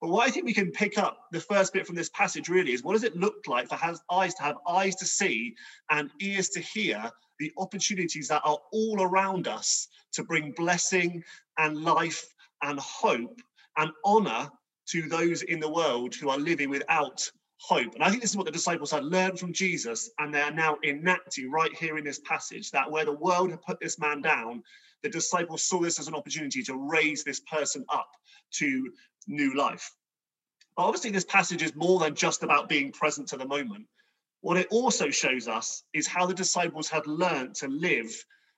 But 0.01 0.09
what 0.11 0.29
I 0.29 0.31
think 0.31 0.47
we 0.47 0.55
can 0.55 0.71
pick 0.71 0.97
up 0.97 1.27
the 1.33 1.41
first 1.41 1.73
bit 1.73 1.87
from 1.87 1.97
this 1.97 2.11
passage 2.11 2.49
really 2.49 2.73
is 2.73 2.85
what 2.85 2.93
does 2.93 3.03
it 3.03 3.17
look 3.17 3.47
like 3.49 3.69
for 3.69 3.75
has 3.75 4.01
eyes 4.11 4.35
to 4.35 4.43
have 4.43 4.57
eyes 4.69 4.95
to 4.97 5.05
see 5.05 5.57
and 5.91 6.11
ears 6.21 6.51
to 6.51 6.61
hear 6.61 7.11
the 7.41 7.53
opportunities 7.59 8.29
that 8.29 8.43
are 8.45 8.59
all 8.73 9.03
around 9.03 9.49
us 9.49 9.89
to 10.13 10.23
bring 10.23 10.53
blessing 10.53 11.23
and 11.59 11.83
life 11.83 12.25
and 12.63 12.79
hope 12.79 13.41
and 13.77 13.91
honor 14.05 14.51
to 14.89 15.09
those 15.09 15.43
in 15.43 15.61
the 15.61 15.71
world 15.71 16.15
who 16.15 16.29
are 16.29 16.39
living 16.39 16.71
without 16.71 17.31
hope. 17.61 17.95
And 17.95 18.05
I 18.05 18.11
think 18.11 18.23
this 18.23 18.31
is 18.31 18.37
what 18.37 18.47
the 18.47 18.53
disciples 18.53 18.91
had 18.91 19.05
learned 19.05 19.39
from 19.39 19.53
Jesus, 19.53 20.11
and 20.19 20.33
they 20.33 20.41
are 20.41 20.53
now 20.53 20.79
enacting 20.85 21.51
right 21.51 21.75
here 21.75 21.99
in 21.99 22.05
this 22.05 22.21
passage 22.21 22.71
that 22.71 22.91
where 22.91 23.05
the 23.05 23.13
world 23.13 23.51
had 23.51 23.63
put 23.63 23.81
this 23.81 23.99
man 23.99 24.23
down, 24.23 24.63
the 25.03 25.09
disciples 25.09 25.65
saw 25.65 25.81
this 25.81 25.99
as 25.99 26.09
an 26.09 26.15
opportunity 26.15 26.63
to 26.63 26.89
raise 26.91 27.23
this 27.23 27.41
person 27.41 27.85
up 27.93 28.09
to 28.53 28.91
new 29.29 29.57
life. 29.57 29.95
But 30.77 30.85
obviously, 30.85 31.11
this 31.11 31.25
passage 31.25 31.63
is 31.63 31.75
more 31.75 32.01
than 32.01 32.15
just 32.15 32.43
about 32.43 32.69
being 32.69 32.93
present 32.93 33.29
to 33.29 33.37
the 33.37 33.47
moment. 33.47 33.87
What 34.41 34.57
it 34.57 34.69
also 34.71 35.11
shows 35.11 35.49
us 35.49 35.85
is 35.93 36.07
how 36.07 36.27
the 36.27 36.35
disciples 36.35 36.89
had 36.89 37.07
learned 37.07 37.57
to 37.57 37.69
live 37.69 38.11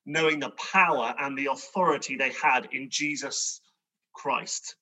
knowing 0.06 0.40
the 0.40 0.50
power 0.50 1.14
and 1.18 1.36
the 1.36 1.46
authority 1.46 2.16
they 2.16 2.32
had 2.32 2.68
in 2.72 2.88
Jesus 2.90 3.60
Christ. 4.14 4.76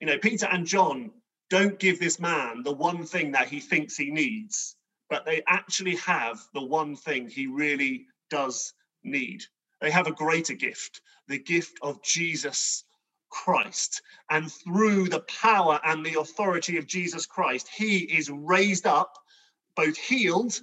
You 0.00 0.06
know, 0.06 0.18
Peter 0.18 0.46
and 0.46 0.66
John 0.66 1.10
don't 1.50 1.78
give 1.78 1.98
this 1.98 2.20
man 2.20 2.62
the 2.62 2.72
one 2.72 3.04
thing 3.04 3.32
that 3.32 3.48
he 3.48 3.60
thinks 3.60 3.96
he 3.96 4.10
needs, 4.10 4.76
but 5.08 5.26
they 5.26 5.42
actually 5.46 5.96
have 5.96 6.38
the 6.54 6.64
one 6.64 6.96
thing 6.96 7.28
he 7.28 7.46
really 7.46 8.06
does 8.30 8.72
need. 9.02 9.42
They 9.80 9.90
have 9.90 10.06
a 10.06 10.12
greater 10.12 10.54
gift, 10.54 11.00
the 11.26 11.38
gift 11.38 11.78
of 11.82 12.02
Jesus 12.02 12.84
Christ. 13.30 14.02
And 14.28 14.52
through 14.52 15.08
the 15.08 15.20
power 15.20 15.80
and 15.84 16.04
the 16.04 16.20
authority 16.20 16.76
of 16.76 16.86
Jesus 16.86 17.26
Christ, 17.26 17.68
he 17.68 17.98
is 17.98 18.30
raised 18.30 18.86
up, 18.86 19.16
both 19.76 19.96
healed 19.96 20.60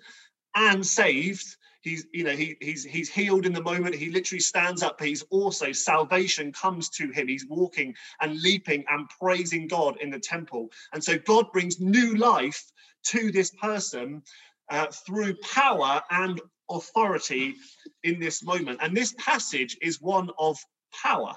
and 0.56 0.86
saved. 0.86 1.58
He's, 1.82 2.06
you 2.12 2.24
know, 2.24 2.36
he, 2.36 2.58
he's 2.60 2.84
he's 2.84 3.10
healed 3.10 3.46
in 3.46 3.54
the 3.54 3.62
moment. 3.62 3.96
He 3.96 4.10
literally 4.10 4.42
stands 4.42 4.84
up. 4.84 5.02
He's 5.02 5.22
also 5.24 5.72
salvation 5.72 6.52
comes 6.52 6.90
to 6.90 7.10
him. 7.12 7.28
He's 7.28 7.46
walking 7.46 7.96
and 8.20 8.42
leaping 8.42 8.84
and 8.90 9.08
praising 9.10 9.68
God 9.68 9.98
in 10.02 10.10
the 10.10 10.20
temple. 10.20 10.70
And 10.92 11.04
so 11.04 11.18
God 11.18 11.52
brings 11.54 11.80
new 11.80 12.16
life 12.16 12.72
to 13.06 13.32
this 13.32 13.52
person 13.52 14.24
uh, 14.70 14.88
through 14.88 15.36
power 15.36 16.02
and 16.12 16.42
authority 16.70 17.56
in 18.04 18.20
this 18.20 18.44
moment. 18.44 18.80
And 18.82 18.96
this 18.96 19.14
passage 19.18 19.78
is 19.82 20.02
one 20.02 20.30
of 20.38 20.58
power. 20.92 21.36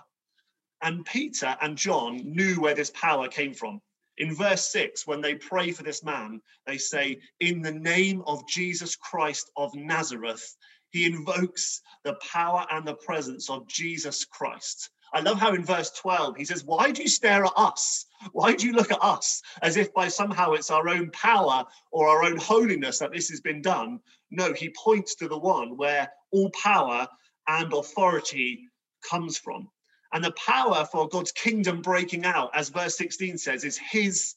And 0.83 1.05
Peter 1.05 1.57
and 1.61 1.77
John 1.77 2.17
knew 2.25 2.61
where 2.61 2.75
this 2.75 2.91
power 2.91 3.29
came 3.29 3.55
from. 3.55 3.81
In 4.17 4.35
verse 4.35 4.71
6, 4.73 5.07
when 5.07 5.21
they 5.21 5.35
pray 5.35 5.73
for 5.73 5.83
this 5.83 6.03
man, 6.05 6.43
they 6.67 6.79
say, 6.79 7.21
In 7.41 7.63
the 7.63 7.73
name 7.73 8.23
of 8.27 8.47
Jesus 8.49 8.97
Christ 8.97 9.51
of 9.57 9.75
Nazareth, 9.75 10.57
he 10.91 11.07
invokes 11.07 11.81
the 12.05 12.15
power 12.15 12.67
and 12.71 12.87
the 12.87 12.97
presence 12.97 13.49
of 13.49 13.67
Jesus 13.69 14.25
Christ. 14.25 14.91
I 15.13 15.21
love 15.21 15.39
how 15.39 15.55
in 15.55 15.65
verse 15.65 15.91
12 15.93 16.37
he 16.37 16.45
says, 16.45 16.65
Why 16.65 16.91
do 16.91 17.03
you 17.03 17.09
stare 17.09 17.45
at 17.45 17.53
us? 17.57 18.07
Why 18.33 18.55
do 18.55 18.67
you 18.67 18.73
look 18.73 18.93
at 18.93 19.03
us 19.03 19.43
as 19.63 19.77
if 19.77 19.93
by 19.93 20.09
somehow 20.09 20.53
it's 20.53 20.71
our 20.71 20.89
own 20.89 21.11
power 21.11 21.65
or 21.91 22.09
our 22.09 22.25
own 22.25 22.37
holiness 22.37 22.99
that 22.99 23.13
this 23.13 23.29
has 23.31 23.41
been 23.41 23.63
done? 23.63 24.01
No, 24.31 24.53
he 24.53 24.71
points 24.71 25.15
to 25.17 25.29
the 25.29 25.39
one 25.39 25.77
where 25.77 26.13
all 26.31 26.51
power 26.51 27.09
and 27.49 27.73
authority 27.73 28.69
comes 29.09 29.37
from. 29.37 29.69
And 30.13 30.25
the 30.25 30.33
power 30.33 30.87
for 30.91 31.09
God's 31.09 31.33
kingdom 31.33 31.83
breaking 31.83 32.25
out, 32.25 32.51
as 32.55 32.69
verse 32.69 32.97
16 32.97 33.39
says, 33.39 33.65
is 33.65 33.79
his 33.79 34.35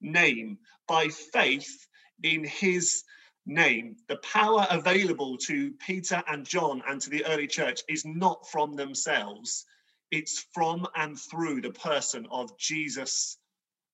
name 0.00 0.58
by 0.88 1.08
faith 1.08 1.86
in 2.22 2.44
his 2.44 3.04
name. 3.46 3.96
The 4.08 4.16
power 4.16 4.66
available 4.70 5.36
to 5.38 5.72
Peter 5.72 6.22
and 6.26 6.46
John 6.46 6.82
and 6.86 7.00
to 7.02 7.10
the 7.10 7.24
early 7.26 7.46
church 7.46 7.80
is 7.88 8.04
not 8.04 8.48
from 8.48 8.76
themselves, 8.76 9.66
it's 10.10 10.46
from 10.54 10.86
and 10.96 11.18
through 11.18 11.60
the 11.60 11.70
person 11.70 12.26
of 12.30 12.58
Jesus 12.58 13.36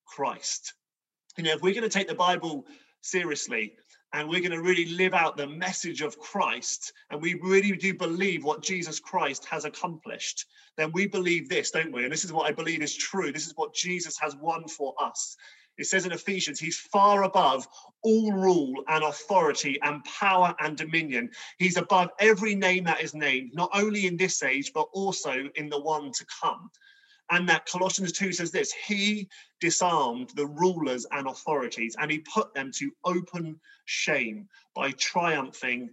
Christ. 0.07 0.75
You 1.37 1.45
know, 1.45 1.53
if 1.53 1.63
we're 1.63 1.75
going 1.75 1.83
to 1.83 1.89
take 1.89 2.09
the 2.09 2.15
Bible 2.15 2.67
seriously, 3.03 3.75
and 4.17 4.27
we're 4.31 4.41
going 4.41 4.51
to 4.51 4.63
really 4.63 4.87
live 4.87 5.13
out 5.13 5.37
the 5.37 5.47
message 5.47 6.01
of 6.01 6.19
Christ, 6.19 6.95
and 7.11 7.21
we 7.21 7.35
really 7.35 7.77
do 7.77 7.93
believe 7.93 8.45
what 8.45 8.63
Jesus 8.63 8.99
Christ 8.99 9.45
has 9.45 9.67
accomplished, 9.67 10.47
then 10.79 10.91
we 10.93 11.07
believe 11.07 11.51
this, 11.51 11.71
don't 11.71 11.93
we? 11.93 12.05
And 12.05 12.11
this 12.11 12.25
is 12.25 12.33
what 12.33 12.49
I 12.49 12.53
believe 12.53 12.81
is 12.81 12.97
true. 12.97 13.31
This 13.31 13.47
is 13.47 13.53
what 13.57 13.75
Jesus 13.75 14.19
has 14.19 14.35
won 14.35 14.69
for 14.69 14.95
us. 14.99 15.37
It 15.77 15.85
says 15.85 16.07
in 16.07 16.13
Ephesians, 16.13 16.59
he's 16.59 16.79
far 16.79 17.25
above 17.25 17.69
all 18.03 18.33
rule 18.33 18.83
and 18.89 19.05
authority 19.05 19.79
and 19.83 20.03
power 20.05 20.55
and 20.61 20.79
dominion. 20.79 21.29
He's 21.59 21.77
above 21.77 22.09
every 22.19 22.55
name 22.55 22.85
that 22.85 23.03
is 23.03 23.13
named, 23.13 23.51
not 23.53 23.69
only 23.75 24.07
in 24.07 24.17
this 24.17 24.43
age, 24.43 24.73
but 24.73 24.89
also 24.95 25.51
in 25.57 25.69
the 25.69 25.81
one 25.81 26.11
to 26.13 26.25
come. 26.41 26.71
And 27.31 27.49
that 27.49 27.67
Colossians 27.67 28.13
2 28.13 28.33
says 28.33 28.51
this 28.51 28.73
He 28.73 29.29
disarmed 29.61 30.31
the 30.37 30.47
rulers 30.47 31.07
and 31.11 31.27
authorities 31.27 31.97
and 31.99 32.11
he 32.11 32.19
put 32.19 32.55
them 32.55 32.71
to 32.77 32.93
open 33.05 33.61
shame 33.85 34.49
by 34.75 34.93
triumphing 34.93 35.91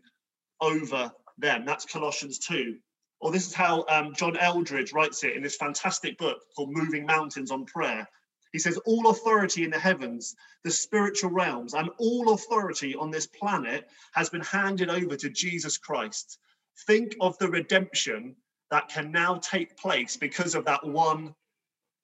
over 0.61 1.11
them. 1.37 1.65
That's 1.65 1.85
Colossians 1.85 2.39
2. 2.39 2.77
Or 3.19 3.31
this 3.31 3.47
is 3.47 3.53
how 3.53 3.85
um, 3.87 4.13
John 4.13 4.35
Eldredge 4.35 4.93
writes 4.93 5.23
it 5.23 5.35
in 5.35 5.43
this 5.43 5.55
fantastic 5.55 6.17
book 6.17 6.41
called 6.55 6.71
Moving 6.71 7.05
Mountains 7.05 7.51
on 7.51 7.65
Prayer. 7.65 8.07
He 8.51 8.59
says, 8.59 8.77
All 8.85 9.09
authority 9.09 9.63
in 9.63 9.71
the 9.71 9.79
heavens, 9.79 10.35
the 10.63 10.71
spiritual 10.71 11.31
realms, 11.31 11.73
and 11.73 11.89
all 11.97 12.33
authority 12.33 12.95
on 12.95 13.11
this 13.11 13.25
planet 13.25 13.89
has 14.13 14.29
been 14.29 14.41
handed 14.41 14.89
over 14.89 15.15
to 15.15 15.29
Jesus 15.29 15.77
Christ. 15.77 16.37
Think 16.85 17.15
of 17.19 17.37
the 17.39 17.47
redemption 17.47 18.35
that 18.73 18.89
can 18.89 19.11
now 19.11 19.35
take 19.35 19.77
place 19.77 20.17
because 20.17 20.55
of 20.55 20.65
that 20.65 20.83
one 20.83 21.35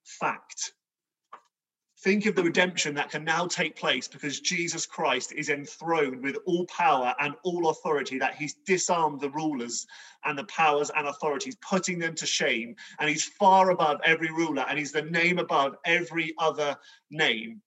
fact. 0.03 0.73
Think 2.03 2.27
of 2.27 2.35
the 2.35 2.43
redemption 2.43 2.93
that 2.93 3.09
can 3.09 3.23
now 3.23 3.47
take 3.47 3.75
place 3.75 4.07
because 4.07 4.39
Jesus 4.39 4.85
Christ 4.85 5.33
is 5.33 5.49
enthroned 5.49 6.21
with 6.21 6.37
all 6.45 6.67
power 6.67 7.15
and 7.19 7.33
all 7.41 7.69
authority, 7.71 8.19
that 8.19 8.35
he's 8.35 8.53
disarmed 8.67 9.19
the 9.19 9.31
rulers 9.31 9.87
and 10.25 10.37
the 10.37 10.43
powers 10.43 10.91
and 10.95 11.07
authorities, 11.07 11.55
putting 11.55 11.97
them 11.97 12.13
to 12.13 12.27
shame. 12.27 12.75
And 12.99 13.09
he's 13.09 13.25
far 13.25 13.71
above 13.71 13.99
every 14.05 14.31
ruler 14.31 14.63
and 14.69 14.77
he's 14.77 14.91
the 14.91 15.01
name 15.01 15.39
above 15.39 15.75
every 15.85 16.35
other 16.37 16.77
name. 17.09 17.63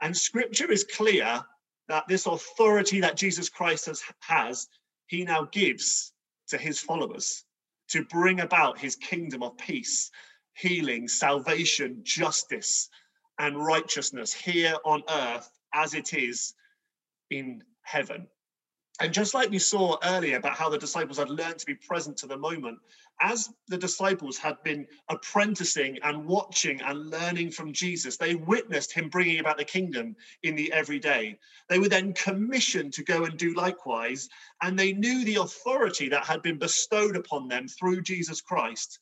And 0.00 0.16
scripture 0.16 0.72
is 0.72 0.82
clear 0.82 1.40
that 1.86 2.08
this 2.08 2.26
authority 2.26 2.98
that 2.98 3.16
Jesus 3.16 3.48
Christ 3.48 3.86
has, 3.86 4.02
has 4.18 4.66
he 5.06 5.22
now 5.22 5.44
gives 5.52 6.12
to 6.48 6.58
his 6.58 6.80
followers 6.80 7.44
to 7.90 8.04
bring 8.04 8.40
about 8.40 8.78
his 8.78 8.96
kingdom 8.96 9.42
of 9.42 9.56
peace, 9.58 10.10
healing, 10.54 11.08
salvation, 11.08 12.00
justice, 12.02 12.88
and 13.38 13.56
righteousness 13.64 14.32
here 14.32 14.76
on 14.84 15.02
earth 15.10 15.50
as 15.74 15.94
it 15.94 16.14
is 16.14 16.54
in 17.30 17.62
heaven. 17.82 18.26
And 19.00 19.14
just 19.14 19.34
like 19.34 19.50
we 19.50 19.58
saw 19.58 19.96
earlier 20.04 20.36
about 20.36 20.56
how 20.56 20.68
the 20.68 20.78
disciples 20.78 21.18
had 21.18 21.30
learned 21.30 21.58
to 21.58 21.66
be 21.66 21.74
present 21.74 22.18
to 22.18 22.26
the 22.26 22.36
moment, 22.36 22.78
as 23.20 23.50
the 23.68 23.76
disciples 23.76 24.38
had 24.38 24.62
been 24.62 24.86
apprenticing 25.08 25.98
and 26.02 26.26
watching 26.26 26.80
and 26.80 27.10
learning 27.10 27.50
from 27.50 27.72
Jesus, 27.72 28.16
they 28.16 28.34
witnessed 28.34 28.92
him 28.92 29.08
bringing 29.08 29.40
about 29.40 29.58
the 29.58 29.64
kingdom 29.64 30.16
in 30.42 30.56
the 30.56 30.72
everyday. 30.72 31.38
They 31.68 31.78
were 31.78 31.88
then 31.88 32.14
commissioned 32.14 32.94
to 32.94 33.04
go 33.04 33.24
and 33.24 33.36
do 33.38 33.54
likewise, 33.54 34.28
and 34.62 34.78
they 34.78 34.92
knew 34.92 35.24
the 35.24 35.36
authority 35.36 36.08
that 36.08 36.24
had 36.24 36.42
been 36.42 36.58
bestowed 36.58 37.16
upon 37.16 37.48
them 37.48 37.68
through 37.68 38.02
Jesus 38.02 38.40
Christ. 38.40 38.98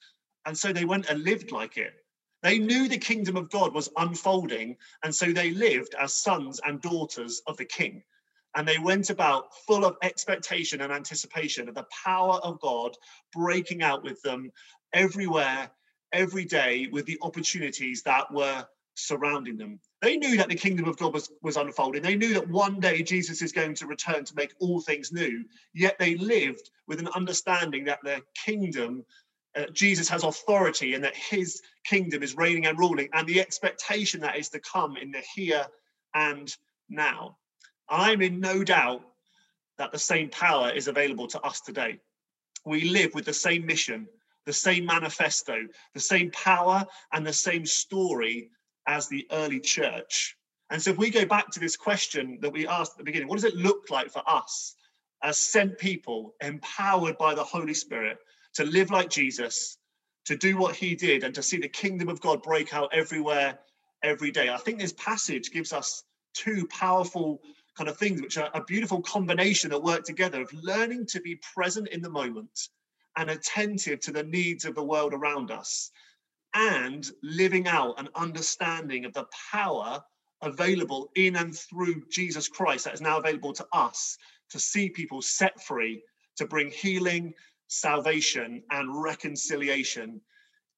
And 0.46 0.56
so 0.56 0.72
they 0.72 0.84
went 0.84 1.06
and 1.08 1.22
lived 1.22 1.52
like 1.52 1.76
it. 1.76 1.94
They 2.42 2.58
knew 2.58 2.88
the 2.88 2.98
kingdom 2.98 3.36
of 3.36 3.50
God 3.50 3.74
was 3.74 3.88
unfolding, 3.96 4.76
and 5.02 5.14
so 5.14 5.32
they 5.32 5.50
lived 5.50 5.94
as 5.94 6.14
sons 6.14 6.60
and 6.64 6.80
daughters 6.80 7.42
of 7.46 7.56
the 7.56 7.64
king 7.64 8.02
and 8.56 8.66
they 8.66 8.78
went 8.78 9.10
about 9.10 9.54
full 9.66 9.84
of 9.84 9.96
expectation 10.02 10.80
and 10.80 10.92
anticipation 10.92 11.68
of 11.68 11.74
the 11.74 11.86
power 12.04 12.34
of 12.42 12.60
God 12.60 12.96
breaking 13.32 13.82
out 13.82 14.02
with 14.02 14.20
them 14.22 14.50
everywhere, 14.92 15.70
every 16.12 16.44
day, 16.44 16.88
with 16.90 17.06
the 17.06 17.18
opportunities 17.22 18.02
that 18.02 18.32
were 18.32 18.66
surrounding 18.94 19.56
them. 19.56 19.78
They 20.02 20.16
knew 20.16 20.36
that 20.36 20.48
the 20.48 20.54
kingdom 20.54 20.88
of 20.88 20.96
God 20.96 21.14
was, 21.14 21.30
was 21.42 21.56
unfolding. 21.56 22.02
They 22.02 22.16
knew 22.16 22.34
that 22.34 22.48
one 22.48 22.80
day 22.80 23.02
Jesus 23.02 23.42
is 23.42 23.52
going 23.52 23.74
to 23.76 23.86
return 23.86 24.24
to 24.24 24.34
make 24.34 24.54
all 24.60 24.80
things 24.80 25.12
new. 25.12 25.44
Yet 25.72 25.98
they 25.98 26.16
lived 26.16 26.70
with 26.86 26.98
an 26.98 27.08
understanding 27.14 27.84
that 27.84 28.00
the 28.02 28.22
kingdom, 28.44 29.04
uh, 29.56 29.66
Jesus 29.72 30.08
has 30.08 30.24
authority 30.24 30.94
and 30.94 31.04
that 31.04 31.16
his 31.16 31.62
kingdom 31.84 32.22
is 32.22 32.36
reigning 32.36 32.66
and 32.66 32.78
ruling, 32.78 33.08
and 33.12 33.26
the 33.26 33.40
expectation 33.40 34.20
that 34.20 34.36
is 34.36 34.48
to 34.50 34.60
come 34.60 34.96
in 34.96 35.12
the 35.12 35.22
here 35.34 35.66
and 36.14 36.54
now. 36.88 37.36
I'm 37.88 38.22
in 38.22 38.40
no 38.40 38.64
doubt 38.64 39.02
that 39.78 39.92
the 39.92 39.98
same 39.98 40.28
power 40.30 40.70
is 40.70 40.88
available 40.88 41.26
to 41.28 41.40
us 41.40 41.60
today. 41.60 42.00
We 42.64 42.90
live 42.90 43.14
with 43.14 43.24
the 43.24 43.32
same 43.32 43.64
mission, 43.64 44.08
the 44.44 44.52
same 44.52 44.84
manifesto, 44.84 45.66
the 45.94 46.00
same 46.00 46.30
power, 46.32 46.84
and 47.12 47.26
the 47.26 47.32
same 47.32 47.64
story 47.64 48.50
as 48.86 49.08
the 49.08 49.26
early 49.30 49.60
church. 49.60 50.36
And 50.70 50.82
so, 50.82 50.90
if 50.90 50.98
we 50.98 51.10
go 51.10 51.24
back 51.24 51.50
to 51.50 51.60
this 51.60 51.76
question 51.76 52.38
that 52.42 52.52
we 52.52 52.66
asked 52.66 52.92
at 52.92 52.98
the 52.98 53.04
beginning, 53.04 53.28
what 53.28 53.36
does 53.36 53.44
it 53.44 53.56
look 53.56 53.90
like 53.90 54.10
for 54.10 54.22
us 54.26 54.74
as 55.22 55.38
sent 55.38 55.78
people, 55.78 56.34
empowered 56.42 57.16
by 57.18 57.34
the 57.34 57.44
Holy 57.44 57.74
Spirit, 57.74 58.18
to 58.54 58.64
live 58.64 58.90
like 58.90 59.08
Jesus, 59.08 59.78
to 60.26 60.36
do 60.36 60.56
what 60.56 60.76
he 60.76 60.94
did, 60.94 61.24
and 61.24 61.34
to 61.34 61.42
see 61.42 61.58
the 61.58 61.68
kingdom 61.68 62.08
of 62.08 62.20
God 62.20 62.42
break 62.42 62.74
out 62.74 62.90
everywhere, 62.92 63.58
every 64.02 64.30
day? 64.30 64.50
I 64.50 64.58
think 64.58 64.78
this 64.78 64.92
passage 64.92 65.50
gives 65.50 65.72
us 65.72 66.04
two 66.34 66.66
powerful 66.66 67.40
kind 67.78 67.88
of 67.88 67.96
things, 67.96 68.20
which 68.20 68.36
are 68.36 68.50
a 68.54 68.64
beautiful 68.64 69.00
combination 69.02 69.70
that 69.70 69.82
work 69.82 70.02
together 70.02 70.42
of 70.42 70.52
learning 70.52 71.06
to 71.06 71.20
be 71.20 71.40
present 71.54 71.88
in 71.88 72.02
the 72.02 72.10
moment 72.10 72.68
and 73.16 73.30
attentive 73.30 74.00
to 74.00 74.10
the 74.10 74.24
needs 74.24 74.64
of 74.64 74.74
the 74.74 74.82
world 74.82 75.14
around 75.14 75.52
us 75.52 75.92
and 76.54 77.08
living 77.22 77.68
out 77.68 78.00
an 78.00 78.08
understanding 78.16 79.04
of 79.04 79.12
the 79.12 79.26
power 79.52 80.02
available 80.42 81.10
in 81.14 81.36
and 81.36 81.56
through 81.56 82.02
Jesus 82.10 82.48
Christ 82.48 82.84
that 82.84 82.94
is 82.94 83.00
now 83.00 83.18
available 83.18 83.52
to 83.54 83.66
us 83.72 84.18
to 84.50 84.58
see 84.58 84.88
people 84.88 85.22
set 85.22 85.62
free, 85.62 86.02
to 86.36 86.46
bring 86.46 86.70
healing, 86.70 87.34
salvation, 87.68 88.62
and 88.70 89.02
reconciliation 89.02 90.20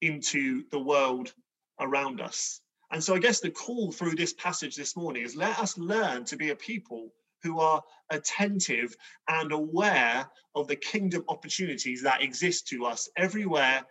into 0.02 0.64
the 0.70 0.78
world 0.78 1.32
around 1.78 2.20
us. 2.20 2.60
And 2.92 3.02
so 3.02 3.14
I 3.14 3.20
guess 3.20 3.40
the 3.40 3.50
call 3.50 3.92
through 3.92 4.16
this 4.16 4.32
passage 4.32 4.74
this 4.74 4.96
morning 4.96 5.22
is 5.22 5.36
let 5.36 5.58
us 5.58 5.78
learn 5.78 6.24
to 6.24 6.36
be 6.36 6.50
a 6.50 6.56
people 6.56 7.12
who 7.42 7.60
are 7.60 7.82
attentive 8.10 8.94
and 9.28 9.52
aware 9.52 10.28
of 10.54 10.66
the 10.66 10.76
kingdom 10.76 11.24
opportunities 11.28 12.02
that 12.02 12.22
exist 12.22 12.66
to 12.68 12.84
us 12.84 13.08
everywhere, 13.16 13.86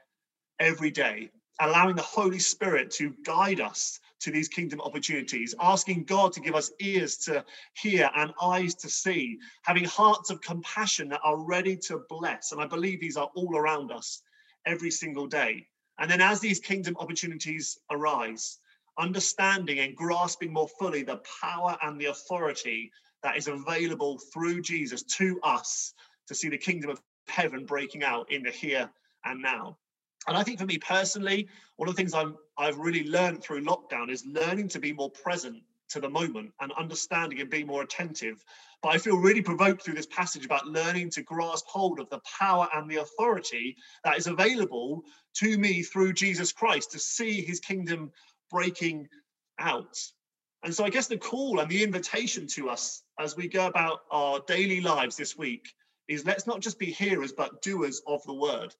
every 0.59 0.91
day, 0.91 1.31
allowing 1.61 1.95
the 1.95 2.01
Holy 2.01 2.39
Spirit 2.39 2.91
to 2.91 3.15
guide 3.23 3.61
us 3.61 3.99
to 4.19 4.31
these 4.31 4.49
kingdom 4.49 4.81
opportunities, 4.81 5.55
asking 5.61 6.03
God 6.03 6.33
to 6.33 6.41
give 6.41 6.55
us 6.55 6.71
ears 6.81 7.15
to 7.17 7.45
hear 7.73 8.09
and 8.15 8.33
eyes 8.41 8.75
to 8.75 8.89
see, 8.89 9.39
having 9.63 9.85
hearts 9.85 10.29
of 10.29 10.41
compassion 10.41 11.07
that 11.09 11.21
are 11.23 11.37
ready 11.37 11.77
to 11.77 12.03
bless. 12.09 12.51
And 12.51 12.61
I 12.61 12.67
believe 12.67 12.99
these 12.99 13.17
are 13.17 13.29
all 13.33 13.55
around 13.55 13.91
us 13.91 14.21
every 14.65 14.91
single 14.91 15.27
day. 15.27 15.67
And 15.97 16.11
then 16.11 16.21
as 16.21 16.41
these 16.41 16.59
kingdom 16.59 16.95
opportunities 16.99 17.79
arise, 17.89 18.59
understanding 18.99 19.79
and 19.79 19.95
grasping 19.95 20.53
more 20.53 20.67
fully 20.79 21.03
the 21.03 21.21
power 21.41 21.77
and 21.81 21.99
the 21.99 22.05
authority 22.05 22.91
that 23.23 23.37
is 23.37 23.47
available 23.47 24.19
through 24.33 24.61
Jesus 24.61 25.03
to 25.03 25.39
us 25.43 25.93
to 26.27 26.35
see 26.35 26.49
the 26.49 26.57
kingdom 26.57 26.89
of 26.89 27.01
heaven 27.27 27.65
breaking 27.65 28.03
out 28.03 28.31
in 28.31 28.43
the 28.43 28.51
here 28.51 28.89
and 29.25 29.41
now. 29.41 29.77
And 30.27 30.37
I 30.37 30.43
think 30.43 30.59
for 30.59 30.65
me 30.65 30.77
personally, 30.77 31.47
one 31.77 31.89
of 31.89 31.95
the 31.95 31.99
things 31.99 32.13
I'm, 32.13 32.35
I've 32.57 32.77
really 32.77 33.07
learned 33.07 33.43
through 33.43 33.63
lockdown 33.63 34.09
is 34.09 34.25
learning 34.25 34.67
to 34.69 34.79
be 34.79 34.93
more 34.93 35.09
present 35.09 35.63
to 35.89 35.99
the 35.99 36.09
moment 36.09 36.51
and 36.61 36.71
understanding 36.73 37.39
and 37.41 37.49
being 37.49 37.65
more 37.65 37.81
attentive. 37.81 38.43
But 38.83 38.89
I 38.89 38.97
feel 38.99 39.17
really 39.17 39.41
provoked 39.41 39.83
through 39.83 39.95
this 39.95 40.05
passage 40.05 40.45
about 40.45 40.67
learning 40.67 41.09
to 41.11 41.23
grasp 41.23 41.65
hold 41.67 41.99
of 41.99 42.09
the 42.09 42.19
power 42.39 42.67
and 42.75 42.89
the 42.89 42.97
authority 42.97 43.75
that 44.03 44.17
is 44.17 44.27
available 44.27 45.03
to 45.35 45.57
me 45.57 45.81
through 45.81 46.13
Jesus 46.13 46.51
Christ 46.51 46.91
to 46.91 46.99
see 46.99 47.41
his 47.41 47.59
kingdom 47.59 48.11
breaking 48.49 49.07
out. 49.59 49.97
And 50.63 50.73
so 50.73 50.83
I 50.83 50.89
guess 50.89 51.07
the 51.07 51.17
call 51.17 51.59
and 51.59 51.69
the 51.69 51.83
invitation 51.83 52.47
to 52.47 52.69
us 52.69 53.03
as 53.19 53.37
we 53.37 53.47
go 53.47 53.67
about 53.67 53.99
our 54.11 54.39
daily 54.47 54.81
lives 54.81 55.15
this 55.15 55.37
week 55.37 55.69
is 56.07 56.25
let's 56.25 56.47
not 56.47 56.59
just 56.59 56.79
be 56.79 56.87
hearers, 56.87 57.31
but 57.31 57.61
doers 57.61 58.01
of 58.07 58.23
the 58.23 58.33
word. 58.33 58.73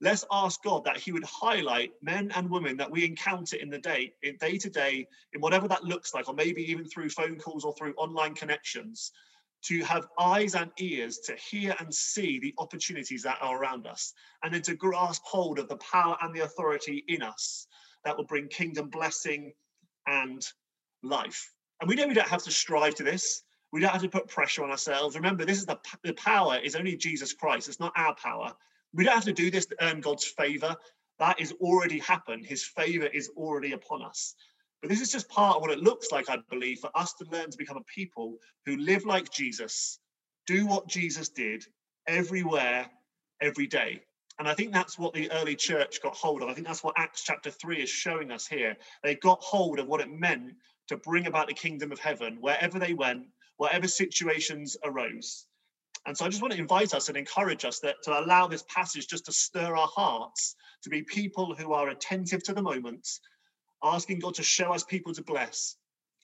Let's 0.00 0.24
ask 0.30 0.62
God 0.62 0.84
that 0.84 0.98
He 0.98 1.12
would 1.12 1.24
highlight 1.24 1.92
men 2.02 2.30
and 2.34 2.50
women 2.50 2.76
that 2.76 2.90
we 2.90 3.04
encounter 3.04 3.56
in 3.56 3.70
the 3.70 3.78
day, 3.78 4.12
in 4.22 4.36
day 4.36 4.58
to 4.58 4.70
day, 4.70 5.08
in 5.32 5.40
whatever 5.40 5.68
that 5.68 5.84
looks 5.84 6.14
like, 6.14 6.28
or 6.28 6.34
maybe 6.34 6.62
even 6.70 6.84
through 6.84 7.10
phone 7.10 7.38
calls 7.38 7.64
or 7.64 7.74
through 7.74 7.94
online 7.94 8.34
connections, 8.34 9.12
to 9.62 9.82
have 9.84 10.06
eyes 10.18 10.54
and 10.54 10.70
ears 10.78 11.18
to 11.18 11.34
hear 11.34 11.74
and 11.80 11.92
see 11.92 12.38
the 12.38 12.54
opportunities 12.58 13.22
that 13.22 13.38
are 13.40 13.60
around 13.60 13.86
us, 13.86 14.12
and 14.42 14.52
then 14.54 14.62
to 14.62 14.74
grasp 14.74 15.22
hold 15.24 15.58
of 15.58 15.68
the 15.68 15.78
power 15.78 16.16
and 16.22 16.34
the 16.34 16.44
authority 16.44 17.04
in 17.08 17.22
us 17.22 17.66
that 18.06 18.16
will 18.16 18.24
bring 18.24 18.46
kingdom 18.46 18.88
blessing 18.88 19.52
and 20.06 20.46
life. 21.02 21.52
And 21.80 21.88
we 21.88 21.96
know 21.96 22.06
we 22.06 22.14
don't 22.14 22.28
have 22.28 22.44
to 22.44 22.52
strive 22.52 22.94
to 22.94 23.02
this. 23.02 23.42
We 23.72 23.80
don't 23.80 23.90
have 23.90 24.02
to 24.02 24.08
put 24.08 24.28
pressure 24.28 24.62
on 24.62 24.70
ourselves. 24.70 25.16
Remember, 25.16 25.44
this 25.44 25.58
is 25.58 25.66
the, 25.66 25.78
the 26.04 26.14
power 26.14 26.56
is 26.56 26.76
only 26.76 26.96
Jesus 26.96 27.32
Christ. 27.32 27.68
It's 27.68 27.80
not 27.80 27.92
our 27.96 28.14
power. 28.14 28.52
We 28.94 29.04
don't 29.04 29.14
have 29.14 29.24
to 29.24 29.32
do 29.32 29.50
this 29.50 29.66
to 29.66 29.76
earn 29.80 30.00
God's 30.00 30.24
favor. 30.24 30.76
That 31.18 31.40
is 31.40 31.52
already 31.60 31.98
happened. 31.98 32.46
His 32.46 32.64
favor 32.64 33.06
is 33.06 33.28
already 33.36 33.72
upon 33.72 34.02
us. 34.02 34.36
But 34.80 34.88
this 34.88 35.00
is 35.00 35.10
just 35.10 35.28
part 35.28 35.56
of 35.56 35.62
what 35.62 35.72
it 35.72 35.80
looks 35.80 36.12
like, 36.12 36.30
I 36.30 36.38
believe, 36.48 36.78
for 36.78 36.90
us 36.94 37.12
to 37.14 37.26
learn 37.32 37.50
to 37.50 37.58
become 37.58 37.76
a 37.76 37.92
people 37.92 38.36
who 38.66 38.76
live 38.76 39.04
like 39.04 39.32
Jesus, 39.32 39.98
do 40.46 40.64
what 40.66 40.86
Jesus 40.86 41.28
did 41.28 41.64
everywhere, 42.06 42.88
every 43.40 43.66
day. 43.66 44.02
And 44.38 44.46
I 44.46 44.54
think 44.54 44.72
that's 44.72 44.98
what 44.98 45.14
the 45.14 45.30
early 45.30 45.56
church 45.56 46.02
got 46.02 46.14
hold 46.14 46.42
of. 46.42 46.48
I 46.48 46.54
think 46.54 46.66
that's 46.66 46.84
what 46.84 46.98
Acts 46.98 47.22
chapter 47.24 47.50
3 47.50 47.82
is 47.82 47.88
showing 47.88 48.30
us 48.30 48.46
here. 48.46 48.76
They 49.02 49.14
got 49.14 49.40
hold 49.40 49.78
of 49.78 49.86
what 49.86 50.00
it 50.00 50.10
meant 50.10 50.52
to 50.88 50.96
bring 50.98 51.26
about 51.26 51.48
the 51.48 51.54
kingdom 51.54 51.90
of 51.90 51.98
heaven 51.98 52.36
wherever 52.40 52.78
they 52.78 52.92
went, 52.92 53.26
whatever 53.56 53.88
situations 53.88 54.76
arose. 54.84 55.46
And 56.06 56.16
so 56.16 56.24
I 56.24 56.28
just 56.28 56.42
want 56.42 56.52
to 56.52 56.60
invite 56.60 56.94
us 56.94 57.08
and 57.08 57.16
encourage 57.16 57.64
us 57.64 57.80
that 57.80 57.96
to 58.04 58.20
allow 58.20 58.46
this 58.46 58.64
passage 58.72 59.08
just 59.08 59.24
to 59.26 59.32
stir 59.32 59.74
our 59.76 59.88
hearts, 59.88 60.54
to 60.84 60.90
be 60.90 61.02
people 61.02 61.54
who 61.54 61.72
are 61.72 61.88
attentive 61.88 62.42
to 62.44 62.52
the 62.52 62.62
moment, 62.62 63.08
asking 63.82 64.20
God 64.20 64.34
to 64.34 64.42
show 64.42 64.72
us 64.72 64.84
people 64.84 65.12
to 65.14 65.22
bless, 65.22 65.76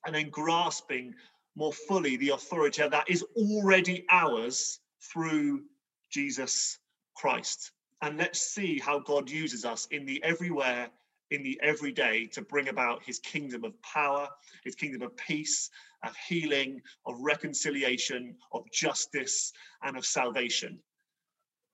and 0.06 0.14
then 0.14 0.30
grasping 0.30 1.14
more 1.56 1.72
fully 1.72 2.16
the 2.16 2.30
authority 2.30 2.86
that 2.86 3.10
is 3.10 3.24
already 3.36 4.04
ours 4.10 4.78
through 5.12 5.62
Jesus 6.10 6.78
Christ. 7.16 7.72
And 8.02 8.18
let's 8.18 8.40
see 8.40 8.80
how 8.80 8.98
God 8.98 9.30
uses 9.30 9.64
us 9.64 9.86
in 9.92 10.04
the 10.04 10.22
everywhere, 10.24 10.90
in 11.30 11.44
the 11.44 11.58
everyday 11.62 12.26
to 12.26 12.42
bring 12.42 12.68
about 12.68 13.02
his 13.04 13.20
kingdom 13.20 13.64
of 13.64 13.80
power, 13.80 14.28
his 14.64 14.74
kingdom 14.74 15.02
of 15.02 15.16
peace, 15.16 15.70
of 16.04 16.14
healing, 16.16 16.82
of 17.06 17.20
reconciliation, 17.20 18.34
of 18.52 18.68
justice, 18.72 19.52
and 19.84 19.96
of 19.96 20.04
salvation. 20.04 20.80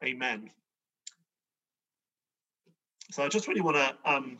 Amen. 0.04 0.50
So 3.10 3.24
I 3.24 3.28
just 3.28 3.48
really 3.48 3.62
want 3.62 3.78
to, 3.78 3.96
um, 4.04 4.38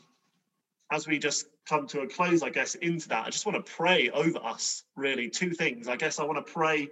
as 0.92 1.08
we 1.08 1.18
just 1.18 1.46
come 1.66 1.86
to 1.86 2.00
a 2.02 2.06
close, 2.06 2.42
I 2.42 2.50
guess, 2.50 2.74
into 2.74 3.08
that, 3.08 3.26
I 3.26 3.30
just 3.30 3.46
want 3.46 3.64
to 3.64 3.72
pray 3.72 4.10
over 4.10 4.38
us, 4.44 4.84
really. 4.94 5.30
Two 5.30 5.52
things. 5.52 5.88
I 5.88 5.96
guess 5.96 6.18
I 6.18 6.24
want 6.24 6.46
to 6.46 6.52
pray 6.52 6.88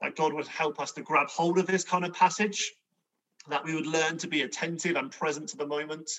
that 0.00 0.14
God 0.14 0.32
would 0.32 0.46
help 0.46 0.78
us 0.80 0.92
to 0.92 1.02
grab 1.02 1.28
hold 1.28 1.58
of 1.58 1.66
this 1.66 1.82
kind 1.82 2.04
of 2.04 2.14
passage 2.14 2.72
that 3.48 3.64
we 3.64 3.74
would 3.74 3.86
learn 3.86 4.18
to 4.18 4.28
be 4.28 4.42
attentive 4.42 4.96
and 4.96 5.10
present 5.10 5.48
to 5.48 5.56
the 5.56 5.66
moment, 5.66 6.10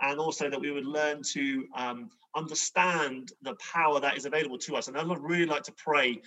and 0.00 0.18
also 0.18 0.48
that 0.48 0.60
we 0.60 0.70
would 0.70 0.86
learn 0.86 1.22
to 1.22 1.66
um, 1.76 2.10
understand 2.34 3.32
the 3.42 3.54
power 3.56 4.00
that 4.00 4.16
is 4.16 4.24
available 4.24 4.58
to 4.58 4.76
us. 4.76 4.88
And 4.88 4.96
I'd 4.96 5.06
really 5.18 5.46
like 5.46 5.62
to 5.64 5.72
pray 5.72 6.20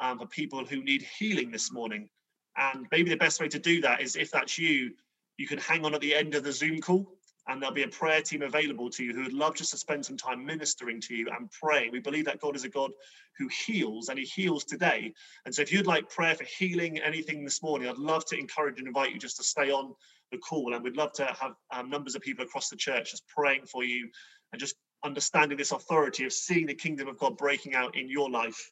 um, 0.00 0.18
for 0.18 0.26
people 0.26 0.64
who 0.64 0.82
need 0.82 1.02
healing 1.02 1.50
this 1.50 1.72
morning. 1.72 2.08
And 2.56 2.86
maybe 2.90 3.10
the 3.10 3.16
best 3.16 3.40
way 3.40 3.48
to 3.48 3.58
do 3.58 3.80
that 3.82 4.00
is 4.00 4.16
if 4.16 4.30
that's 4.30 4.58
you, 4.58 4.92
you 5.36 5.46
can 5.46 5.58
hang 5.58 5.84
on 5.84 5.94
at 5.94 6.00
the 6.00 6.14
end 6.14 6.34
of 6.34 6.44
the 6.44 6.52
Zoom 6.52 6.80
call 6.80 7.16
and 7.46 7.60
there'll 7.60 7.74
be 7.74 7.82
a 7.82 7.88
prayer 7.88 8.22
team 8.22 8.42
available 8.42 8.88
to 8.90 9.04
you 9.04 9.12
who 9.12 9.22
would 9.22 9.32
love 9.32 9.54
just 9.54 9.70
to 9.72 9.76
spend 9.76 10.04
some 10.04 10.16
time 10.16 10.44
ministering 10.44 11.00
to 11.02 11.14
you 11.14 11.28
and 11.36 11.50
praying. 11.50 11.92
We 11.92 12.00
believe 12.00 12.24
that 12.24 12.40
God 12.40 12.56
is 12.56 12.64
a 12.64 12.68
God 12.68 12.90
who 13.38 13.48
heals 13.48 14.08
and 14.08 14.18
he 14.18 14.24
heals 14.24 14.64
today. 14.64 15.12
And 15.44 15.54
so 15.54 15.62
if 15.62 15.72
you'd 15.72 15.86
like 15.86 16.08
prayer 16.08 16.34
for 16.34 16.44
healing, 16.44 16.98
anything 16.98 17.44
this 17.44 17.62
morning, 17.62 17.88
I'd 17.88 17.98
love 17.98 18.24
to 18.26 18.38
encourage 18.38 18.78
and 18.78 18.86
invite 18.86 19.12
you 19.12 19.18
just 19.18 19.36
to 19.36 19.44
stay 19.44 19.70
on 19.70 19.94
the 20.32 20.38
call. 20.38 20.74
And 20.74 20.82
we'd 20.82 20.96
love 20.96 21.12
to 21.14 21.26
have 21.26 21.54
um, 21.70 21.90
numbers 21.90 22.14
of 22.14 22.22
people 22.22 22.44
across 22.44 22.70
the 22.70 22.76
church 22.76 23.10
just 23.10 23.26
praying 23.28 23.66
for 23.66 23.84
you 23.84 24.08
and 24.52 24.60
just 24.60 24.76
understanding 25.04 25.58
this 25.58 25.72
authority 25.72 26.24
of 26.24 26.32
seeing 26.32 26.66
the 26.66 26.74
kingdom 26.74 27.08
of 27.08 27.18
God 27.18 27.36
breaking 27.36 27.74
out 27.74 27.96
in 27.96 28.08
your 28.08 28.30
life 28.30 28.70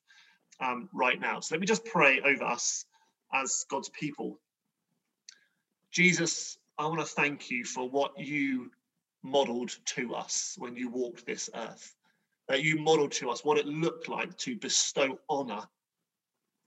um, 0.61 0.89
right 0.95 1.21
now. 1.21 1.41
So 1.41 1.55
let 1.55 1.61
me 1.61 1.67
just 1.67 1.85
pray 1.85 2.21
over 2.21 2.45
us 2.45 2.87
as 3.35 3.65
God's 3.69 3.91
people. 3.91 4.41
Jesus, 5.91 6.57
I 6.83 6.87
want 6.87 6.99
to 6.99 7.07
thank 7.07 7.49
you 7.49 7.65
for 7.65 7.89
what 7.89 8.19
you 8.19 8.73
modeled 9.23 9.71
to 9.85 10.17
us 10.17 10.57
when 10.59 10.75
you 10.75 10.91
walked 10.91 11.25
this 11.25 11.49
earth. 11.55 11.95
That 12.49 12.65
you 12.65 12.77
modeled 12.77 13.13
to 13.13 13.31
us 13.31 13.45
what 13.45 13.57
it 13.57 13.67
looked 13.67 14.09
like 14.09 14.37
to 14.39 14.57
bestow 14.57 15.21
honor 15.29 15.63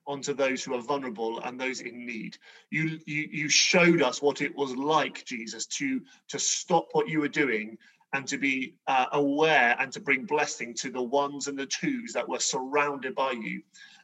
onto 0.07 0.33
those 0.33 0.63
who 0.63 0.73
are 0.73 0.81
vulnerable 0.81 1.41
and 1.41 1.59
those 1.59 1.81
in 1.81 2.05
need. 2.05 2.37
You, 2.69 2.97
you, 3.05 3.27
you 3.29 3.49
showed 3.49 4.01
us 4.01 4.21
what 4.21 4.41
it 4.41 4.55
was 4.55 4.73
like, 4.77 5.25
Jesus, 5.25 5.65
to, 5.65 5.99
to 6.29 6.39
stop 6.39 6.87
what 6.93 7.09
you 7.09 7.19
were 7.19 7.27
doing 7.27 7.77
and 8.13 8.25
to 8.27 8.37
be 8.37 8.75
uh, 8.87 9.07
aware 9.11 9.75
and 9.79 9.91
to 9.91 9.99
bring 9.99 10.23
blessing 10.23 10.73
to 10.75 10.91
the 10.91 11.03
ones 11.03 11.47
and 11.47 11.59
the 11.59 11.65
twos 11.65 12.13
that 12.13 12.29
were 12.29 12.39
surrounded 12.39 13.15
by 13.15 13.31
you, 13.31 13.61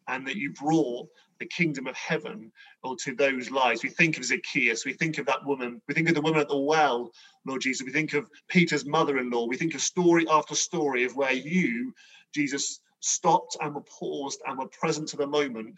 and 0.10 0.28
that 0.28 0.36
you 0.36 0.52
brought 0.52 1.08
the 1.42 1.48
kingdom 1.48 1.88
of 1.88 1.96
heaven 1.96 2.52
or 2.84 2.96
to 2.98 3.16
those 3.16 3.50
lives. 3.50 3.84
We 3.84 3.90
think 3.90 4.18
of 4.18 4.24
Zacchaeus, 4.24 4.86
we 4.86 4.94
think 4.94 5.18
of 5.18 5.26
that 5.26 5.44
woman, 5.46 5.82
we 5.88 5.94
think 5.94 6.08
of 6.08 6.16
the 6.16 6.22
woman 6.22 6.40
at 6.40 6.48
the 6.48 6.58
well, 6.58 7.12
Lord 7.46 7.62
Jesus, 7.62 7.86
we 7.86 7.92
think 7.92 8.14
of 8.14 8.30
Peter's 8.48 8.86
mother 8.86 9.18
in 9.18 9.32
law, 9.32 9.48
we 9.48 9.58
think 9.58 9.74
of 9.74 9.82
story 9.82 10.26
after 10.30 10.56
story 10.56 11.04
of 11.04 11.16
where 11.16 11.34
you, 11.34 11.94
Jesus, 12.34 12.80
stopped 13.00 13.58
and 13.60 13.74
were 13.74 13.82
paused 13.82 14.40
and 14.46 14.60
were 14.60 14.68
present 14.68 15.10
to 15.10 15.18
the 15.18 15.26
moment. 15.26 15.76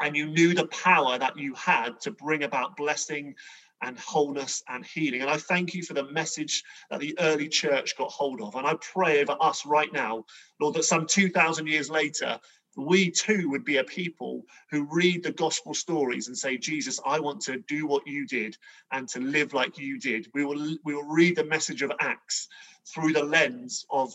And 0.00 0.16
you 0.16 0.26
knew 0.26 0.54
the 0.54 0.68
power 0.68 1.18
that 1.18 1.36
you 1.36 1.52
had 1.54 2.00
to 2.02 2.12
bring 2.12 2.44
about 2.44 2.76
blessing 2.76 3.34
and 3.82 3.98
wholeness 3.98 4.62
and 4.68 4.86
healing. 4.86 5.20
And 5.20 5.30
I 5.30 5.36
thank 5.36 5.74
you 5.74 5.82
for 5.82 5.94
the 5.94 6.10
message 6.10 6.62
that 6.90 7.00
the 7.00 7.16
early 7.18 7.48
church 7.48 7.96
got 7.96 8.10
hold 8.12 8.40
of. 8.40 8.54
And 8.54 8.66
I 8.66 8.74
pray 8.80 9.20
over 9.20 9.36
us 9.40 9.66
right 9.66 9.92
now, 9.92 10.24
Lord, 10.60 10.74
that 10.74 10.84
some 10.84 11.06
2,000 11.06 11.66
years 11.66 11.90
later, 11.90 12.38
we 12.76 13.10
too 13.10 13.48
would 13.50 13.64
be 13.64 13.76
a 13.76 13.84
people 13.84 14.44
who 14.70 14.88
read 14.90 15.22
the 15.22 15.32
gospel 15.32 15.74
stories 15.74 16.28
and 16.28 16.36
say, 16.36 16.56
Jesus, 16.56 16.98
I 17.04 17.20
want 17.20 17.40
to 17.42 17.58
do 17.68 17.86
what 17.86 18.06
you 18.06 18.26
did 18.26 18.56
and 18.90 19.08
to 19.08 19.20
live 19.20 19.52
like 19.52 19.78
you 19.78 19.98
did. 19.98 20.28
We 20.34 20.44
will, 20.44 20.76
we 20.84 20.94
will 20.94 21.08
read 21.08 21.36
the 21.36 21.44
message 21.44 21.82
of 21.82 21.92
Acts 22.00 22.48
through 22.86 23.12
the 23.12 23.24
lens 23.24 23.84
of 23.90 24.14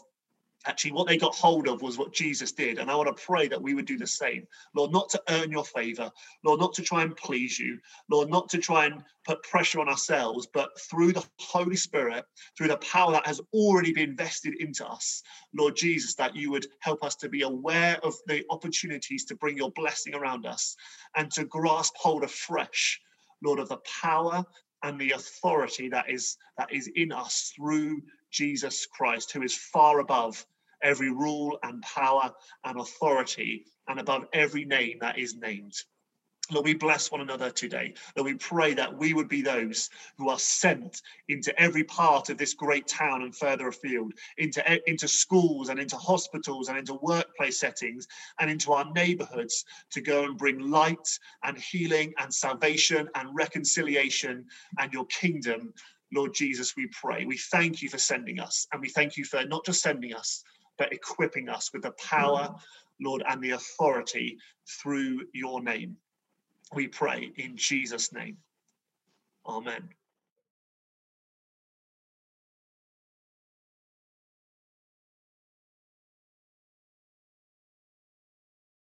actually 0.68 0.92
what 0.92 1.08
they 1.08 1.18
got 1.18 1.34
hold 1.34 1.68
of 1.68 1.82
was 1.82 1.98
what 1.98 2.14
Jesus 2.14 2.52
did. 2.52 2.78
And 2.78 2.92
I 2.92 2.96
want 2.96 3.16
to 3.16 3.26
pray 3.26 3.48
that 3.48 3.62
we 3.62 3.74
would 3.74 3.86
do 3.86 3.98
the 3.98 4.08
same. 4.08 4.46
Lord, 4.76 4.92
not 4.92 5.10
to 5.10 5.24
earn 5.30 5.52
your 5.52 5.64
favor, 5.64 6.12
Lord, 6.44 6.60
not 6.60 6.74
to 6.74 6.82
try 6.82 7.04
and 7.04 7.16
please 7.16 7.58
you, 7.58 7.80
Lord, 8.10 8.30
not 8.30 8.50
to 8.50 8.58
try 8.58 8.86
and 8.86 9.04
put 9.26 9.44
pressure 9.44 9.80
on 9.80 9.90
ourselves, 9.90 10.48
but 10.54 10.80
through 10.80 11.14
the 11.14 11.26
Holy 11.40 11.76
Spirit, 11.76 12.26
through 12.58 12.68
the 12.68 12.78
power 12.78 13.12
that 13.14 13.26
has 13.26 13.42
already 13.54 13.94
been 13.94 14.16
vested 14.16 14.56
into 14.60 14.86
us, 14.86 15.24
Lord 15.56 15.76
Jesus, 15.76 16.16
that 16.16 16.36
you 16.36 16.52
would 16.52 16.68
help 16.82 17.04
us 17.04 17.16
to 17.18 17.30
be 17.30 17.42
aware 17.42 17.98
of 18.04 18.16
the 18.28 18.44
opportunities 18.50 19.26
to 19.26 19.36
bring 19.36 19.58
your 19.58 19.72
blessing 19.72 20.16
around 20.16 20.46
us 20.46 20.76
and 21.16 21.32
to 21.32 21.46
grasp 21.46 21.94
hold 21.98 22.24
afresh, 22.24 23.00
Lord, 23.44 23.60
of 23.60 23.70
the 23.70 23.80
power 24.02 24.46
and 24.84 25.00
the 25.00 25.12
authority 25.12 25.90
that 25.90 26.10
is 26.10 26.38
that 26.58 26.72
is 26.72 26.90
in 26.96 27.12
us 27.12 27.52
through 27.56 28.02
Jesus 28.32 28.86
Christ, 28.86 29.32
who 29.32 29.42
is 29.42 29.56
far 29.56 30.00
above 30.00 30.46
every 30.82 31.12
rule 31.12 31.58
and 31.64 31.82
power 31.82 32.32
and 32.64 32.80
authority 32.80 33.66
and 33.88 34.00
above 34.00 34.26
every 34.34 34.66
name 34.66 34.98
that 35.02 35.18
is 35.18 35.36
named. 35.36 35.74
Lord, 36.50 36.66
we 36.66 36.76
bless 36.76 37.12
one 37.12 37.20
another 37.20 37.50
today. 37.50 37.94
Lord, 38.16 38.32
we 38.32 38.38
pray 38.38 38.74
that 38.74 38.98
we 38.98 39.14
would 39.14 39.28
be 39.28 39.42
those 39.42 39.90
who 40.18 40.30
are 40.30 40.40
sent 40.40 41.02
into 41.28 41.58
every 41.62 41.84
part 41.84 42.30
of 42.30 42.38
this 42.38 42.54
great 42.54 42.88
town 42.88 43.24
and 43.24 43.36
further 43.36 43.68
afield, 43.68 44.14
into, 44.38 44.64
into 44.90 45.10
schools 45.10 45.68
and 45.68 45.78
into 45.80 45.98
hospitals 45.98 46.70
and 46.70 46.78
into 46.78 46.94
workplace 47.02 47.60
settings 47.60 48.08
and 48.40 48.50
into 48.50 48.72
our 48.72 48.90
neighborhoods 48.94 49.66
to 49.92 50.00
go 50.00 50.24
and 50.24 50.38
bring 50.38 50.60
light 50.60 51.20
and 51.44 51.58
healing 51.58 52.14
and 52.18 52.34
salvation 52.34 53.10
and 53.16 53.36
reconciliation 53.36 54.46
and 54.80 54.94
your 54.94 55.06
kingdom. 55.08 55.74
Lord 56.14 56.34
Jesus, 56.34 56.78
we 56.78 56.88
pray. 56.88 57.26
We 57.26 57.38
thank 57.38 57.82
you 57.82 57.90
for 57.90 57.98
sending 57.98 58.40
us 58.40 58.68
and 58.72 58.82
we 58.82 58.88
thank 58.88 59.18
you 59.18 59.26
for 59.26 59.44
not 59.46 59.66
just 59.66 59.82
sending 59.82 60.14
us, 60.14 60.46
but 60.78 60.94
equipping 60.94 61.50
us 61.50 61.72
with 61.74 61.84
the 61.84 61.92
power, 61.92 62.56
Lord, 63.02 63.24
and 63.28 63.42
the 63.42 63.52
authority 63.52 64.38
through 64.82 65.26
your 65.34 65.62
name. 65.62 65.98
We 66.74 66.88
pray 66.88 67.32
in 67.38 67.58
Jesus' 67.58 68.14
name. 68.14 68.38
Amen. 69.46 69.90